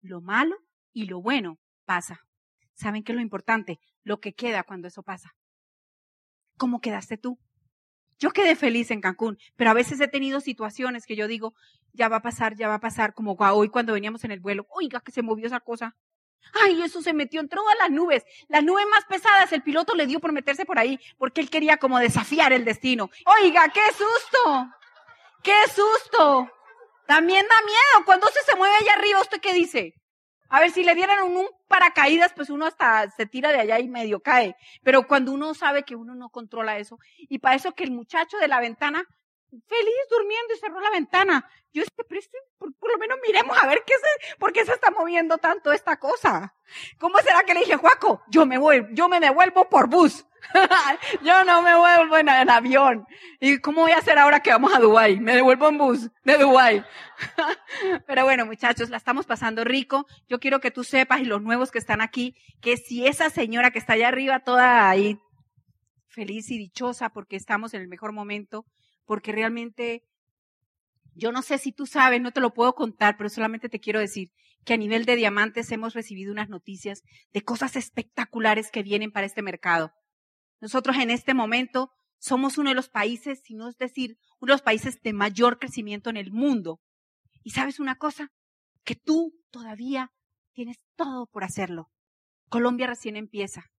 Lo 0.02 0.20
malo 0.20 0.56
y 1.00 1.06
lo 1.06 1.22
bueno 1.22 1.58
pasa. 1.86 2.26
¿Saben 2.74 3.02
qué 3.02 3.12
es 3.12 3.16
lo 3.16 3.22
importante? 3.22 3.80
Lo 4.04 4.20
que 4.20 4.34
queda 4.34 4.64
cuando 4.64 4.88
eso 4.88 5.02
pasa. 5.02 5.34
¿Cómo 6.58 6.80
quedaste 6.80 7.16
tú? 7.16 7.38
Yo 8.18 8.32
quedé 8.32 8.54
feliz 8.54 8.90
en 8.90 9.00
Cancún, 9.00 9.38
pero 9.56 9.70
a 9.70 9.74
veces 9.74 9.98
he 10.00 10.08
tenido 10.08 10.40
situaciones 10.40 11.06
que 11.06 11.16
yo 11.16 11.26
digo, 11.26 11.54
ya 11.94 12.08
va 12.08 12.16
a 12.16 12.22
pasar, 12.22 12.54
ya 12.54 12.68
va 12.68 12.74
a 12.74 12.80
pasar, 12.80 13.14
como 13.14 13.32
hoy 13.32 13.70
cuando 13.70 13.94
veníamos 13.94 14.24
en 14.24 14.30
el 14.30 14.40
vuelo, 14.40 14.66
oiga 14.68 15.00
que 15.00 15.10
se 15.10 15.22
movió 15.22 15.46
esa 15.46 15.60
cosa. 15.60 15.96
Ay, 16.52 16.82
eso 16.82 17.00
se 17.00 17.14
metió, 17.14 17.40
entró 17.40 17.66
a 17.66 17.74
las 17.76 17.90
nubes. 17.90 18.24
Las 18.48 18.62
nubes 18.62 18.84
más 18.90 19.06
pesadas, 19.06 19.52
el 19.52 19.62
piloto 19.62 19.94
le 19.94 20.06
dio 20.06 20.20
por 20.20 20.32
meterse 20.32 20.66
por 20.66 20.78
ahí, 20.78 21.00
porque 21.16 21.40
él 21.40 21.48
quería 21.48 21.78
como 21.78 21.98
desafiar 21.98 22.52
el 22.52 22.66
destino. 22.66 23.10
Oiga, 23.24 23.70
qué 23.72 23.86
susto. 23.92 24.68
Qué 25.42 25.56
susto. 25.74 26.50
También 27.06 27.46
da 27.48 27.64
miedo. 27.64 28.04
Cuando 28.04 28.26
se 28.28 28.42
se 28.44 28.56
mueve 28.56 28.74
allá 28.76 28.94
arriba, 28.94 29.20
¿usted 29.20 29.40
qué 29.40 29.54
dice? 29.54 29.99
A 30.50 30.60
ver, 30.60 30.70
si 30.72 30.84
le 30.84 30.94
dieran 30.94 31.22
un, 31.24 31.48
paracaídas, 31.68 32.32
pues 32.34 32.50
uno 32.50 32.66
hasta 32.66 33.08
se 33.10 33.24
tira 33.24 33.52
de 33.52 33.60
allá 33.60 33.78
y 33.78 33.88
medio 33.88 34.20
cae. 34.20 34.56
Pero 34.82 35.06
cuando 35.06 35.32
uno 35.32 35.54
sabe 35.54 35.84
que 35.84 35.96
uno 35.96 36.14
no 36.14 36.28
controla 36.28 36.76
eso, 36.78 36.98
y 37.16 37.38
para 37.38 37.54
eso 37.54 37.72
que 37.72 37.84
el 37.84 37.92
muchacho 37.92 38.36
de 38.36 38.48
la 38.48 38.60
ventana 38.60 39.06
feliz 39.66 39.94
durmiendo 40.10 40.54
y 40.54 40.58
cerró 40.58 40.80
la 40.80 40.90
ventana. 40.90 41.48
Yo 41.72 41.82
este, 41.82 42.04
por, 42.58 42.74
por, 42.74 42.90
lo 42.90 42.98
menos 42.98 43.18
miremos 43.26 43.56
a 43.60 43.66
ver 43.66 43.82
qué 43.86 43.94
se, 43.94 44.36
por 44.36 44.52
qué 44.52 44.64
se 44.64 44.72
está 44.72 44.90
moviendo 44.90 45.38
tanto 45.38 45.72
esta 45.72 45.98
cosa. 45.98 46.54
¿Cómo 46.98 47.18
será 47.18 47.42
que 47.42 47.54
le 47.54 47.60
dije, 47.60 47.76
Juaco, 47.76 48.22
yo 48.28 48.46
me 48.46 48.58
voy, 48.58 48.86
yo 48.92 49.08
me 49.08 49.20
devuelvo 49.20 49.68
por 49.68 49.88
bus. 49.88 50.26
yo 51.22 51.44
no 51.44 51.62
me 51.62 51.76
vuelvo 51.76 52.16
en, 52.16 52.28
en, 52.28 52.50
avión. 52.50 53.06
¿Y 53.40 53.58
cómo 53.58 53.82
voy 53.82 53.92
a 53.92 53.98
hacer 53.98 54.18
ahora 54.18 54.40
que 54.40 54.50
vamos 54.50 54.74
a 54.74 54.78
Dubai? 54.78 55.20
Me 55.20 55.34
devuelvo 55.34 55.68
en 55.68 55.78
bus 55.78 56.10
de 56.24 56.38
Dubai. 56.38 56.84
Pero 58.06 58.24
bueno, 58.24 58.46
muchachos, 58.46 58.90
la 58.90 58.96
estamos 58.96 59.26
pasando 59.26 59.64
rico. 59.64 60.06
Yo 60.28 60.40
quiero 60.40 60.60
que 60.60 60.70
tú 60.70 60.84
sepas 60.84 61.20
y 61.20 61.24
los 61.24 61.42
nuevos 61.42 61.70
que 61.70 61.78
están 61.78 62.00
aquí, 62.00 62.34
que 62.60 62.76
si 62.76 63.06
esa 63.06 63.30
señora 63.30 63.70
que 63.70 63.78
está 63.78 63.94
allá 63.94 64.08
arriba 64.08 64.40
toda 64.40 64.88
ahí 64.88 65.18
feliz 66.08 66.50
y 66.50 66.58
dichosa 66.58 67.10
porque 67.10 67.36
estamos 67.36 67.72
en 67.74 67.82
el 67.82 67.88
mejor 67.88 68.12
momento, 68.12 68.66
porque 69.06 69.32
realmente 69.32 70.04
yo 71.14 71.32
no 71.32 71.42
sé 71.42 71.58
si 71.58 71.72
tú 71.72 71.86
sabes, 71.86 72.20
no 72.20 72.32
te 72.32 72.40
lo 72.40 72.52
puedo 72.52 72.74
contar, 72.74 73.16
pero 73.16 73.28
solamente 73.28 73.68
te 73.68 73.80
quiero 73.80 74.00
decir 74.00 74.30
que 74.64 74.74
a 74.74 74.76
nivel 74.76 75.04
de 75.04 75.16
diamantes 75.16 75.70
hemos 75.72 75.94
recibido 75.94 76.32
unas 76.32 76.48
noticias 76.48 77.02
de 77.32 77.42
cosas 77.42 77.76
espectaculares 77.76 78.70
que 78.70 78.82
vienen 78.82 79.10
para 79.10 79.26
este 79.26 79.42
mercado. 79.42 79.92
Nosotros 80.60 80.96
en 80.96 81.10
este 81.10 81.34
momento 81.34 81.90
somos 82.18 82.58
uno 82.58 82.70
de 82.70 82.76
los 82.76 82.88
países, 82.88 83.40
si 83.42 83.54
no 83.54 83.68
es 83.68 83.76
decir, 83.76 84.18
uno 84.40 84.52
de 84.52 84.54
los 84.54 84.62
países 84.62 85.00
de 85.02 85.12
mayor 85.12 85.58
crecimiento 85.58 86.10
en 86.10 86.16
el 86.16 86.32
mundo. 86.32 86.80
Y 87.42 87.50
sabes 87.50 87.80
una 87.80 87.96
cosa, 87.96 88.30
que 88.84 88.94
tú 88.94 89.34
todavía 89.50 90.12
tienes 90.52 90.78
todo 90.96 91.26
por 91.26 91.44
hacerlo. 91.44 91.90
Colombia 92.48 92.86
recién 92.86 93.16
empieza, 93.16 93.70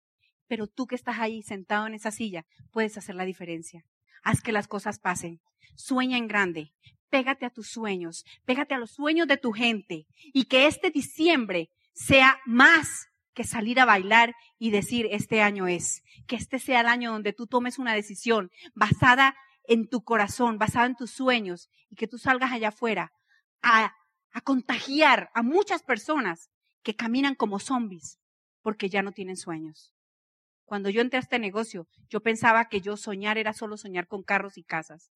pero 0.47 0.67
tú 0.67 0.87
que 0.87 0.95
estás 0.95 1.19
ahí 1.19 1.43
sentado 1.43 1.87
en 1.87 1.95
esa 1.95 2.11
silla 2.11 2.47
puedes 2.71 2.97
hacer 2.97 3.15
la 3.15 3.25
diferencia 3.25 3.85
haz 4.23 4.43
que 4.43 4.53
las 4.53 4.69
cosas 4.69 4.99
pasen. 4.99 5.41
Sueña 5.77 6.17
en 6.17 6.29
grande. 6.29 6.73
Pégate 7.09 7.47
a 7.47 7.51
tus 7.51 7.69
sueños. 7.69 8.25
Pégate 8.45 8.75
a 8.75 8.79
los 8.79 8.93
sueños 8.93 9.27
de 9.27 9.37
tu 9.37 9.53
gente. 9.53 10.07
Y 10.33 10.45
que 10.45 10.67
este 10.67 10.91
diciembre 10.91 11.71
sea 11.93 12.39
más 12.47 13.09
que 13.35 13.45
salir 13.45 13.81
a 13.81 13.85
bailar 13.85 14.35
y 14.59 14.71
decir 14.71 15.09
este 15.11 15.43
año 15.43 15.67
es. 15.69 16.03
Que 16.27 16.37
este 16.37 16.59
sea 16.59 16.81
el 16.81 16.87
año 16.87 17.13
donde 17.13 17.33
tú 17.33 17.47
tomes 17.47 17.79
una 17.79 17.95
decisión 17.95 18.51
basada 18.75 19.37
en 19.65 19.89
tu 19.89 20.03
corazón, 20.03 20.59
basada 20.59 20.87
en 20.87 20.97
tus 20.97 21.11
sueños 21.11 21.71
y 21.89 21.97
que 21.97 22.09
tú 22.09 22.19
salgas 22.19 22.53
allá 22.53 22.69
afuera 22.69 23.13
a, 23.63 23.95
a 24.33 24.41
contagiar 24.41 25.31
a 25.35 25.43
muchas 25.43 25.83
personas 25.83 26.51
que 26.83 26.97
caminan 26.97 27.35
como 27.35 27.59
zombies 27.59 28.19
porque 28.63 28.89
ya 28.89 29.03
no 29.03 29.13
tienen 29.13 29.37
sueños. 29.37 29.93
Cuando 30.65 30.89
yo 30.89 31.01
entré 31.01 31.19
a 31.19 31.23
este 31.23 31.39
negocio, 31.39 31.89
yo 32.09 32.21
pensaba 32.21 32.69
que 32.69 32.81
yo 32.81 32.97
soñar 32.97 33.39
era 33.39 33.53
solo 33.53 33.77
soñar 33.77 34.07
con 34.07 34.23
carros 34.23 34.57
y 34.57 34.63
casas. 34.63 35.11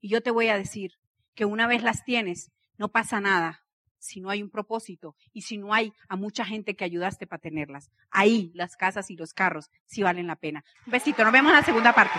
Y 0.00 0.08
yo 0.08 0.22
te 0.22 0.30
voy 0.30 0.48
a 0.48 0.56
decir 0.56 0.92
que 1.34 1.44
una 1.44 1.66
vez 1.66 1.82
las 1.82 2.04
tienes, 2.04 2.50
no 2.76 2.90
pasa 2.90 3.20
nada 3.20 3.61
si 4.02 4.20
no 4.20 4.30
hay 4.30 4.42
un 4.42 4.50
propósito 4.50 5.14
y 5.32 5.42
si 5.42 5.56
no 5.58 5.72
hay 5.72 5.92
a 6.08 6.16
mucha 6.16 6.44
gente 6.44 6.74
que 6.74 6.84
ayudaste 6.84 7.26
para 7.26 7.40
tenerlas. 7.40 7.90
Ahí 8.10 8.50
las 8.54 8.76
casas 8.76 9.10
y 9.10 9.16
los 9.16 9.32
carros 9.32 9.70
sí 9.86 10.02
valen 10.02 10.26
la 10.26 10.36
pena. 10.36 10.64
Un 10.86 10.92
besito, 10.92 11.22
nos 11.22 11.32
vemos 11.32 11.50
en 11.50 11.56
la 11.56 11.64
segunda 11.64 11.94
parte. 11.94 12.18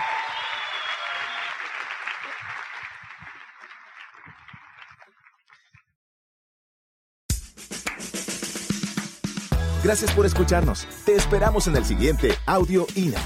Gracias 9.84 10.10
por 10.12 10.24
escucharnos. 10.24 10.88
Te 11.04 11.14
esperamos 11.14 11.66
en 11.66 11.76
el 11.76 11.84
siguiente 11.84 12.30
Audio 12.46 12.86
INA. 12.94 13.20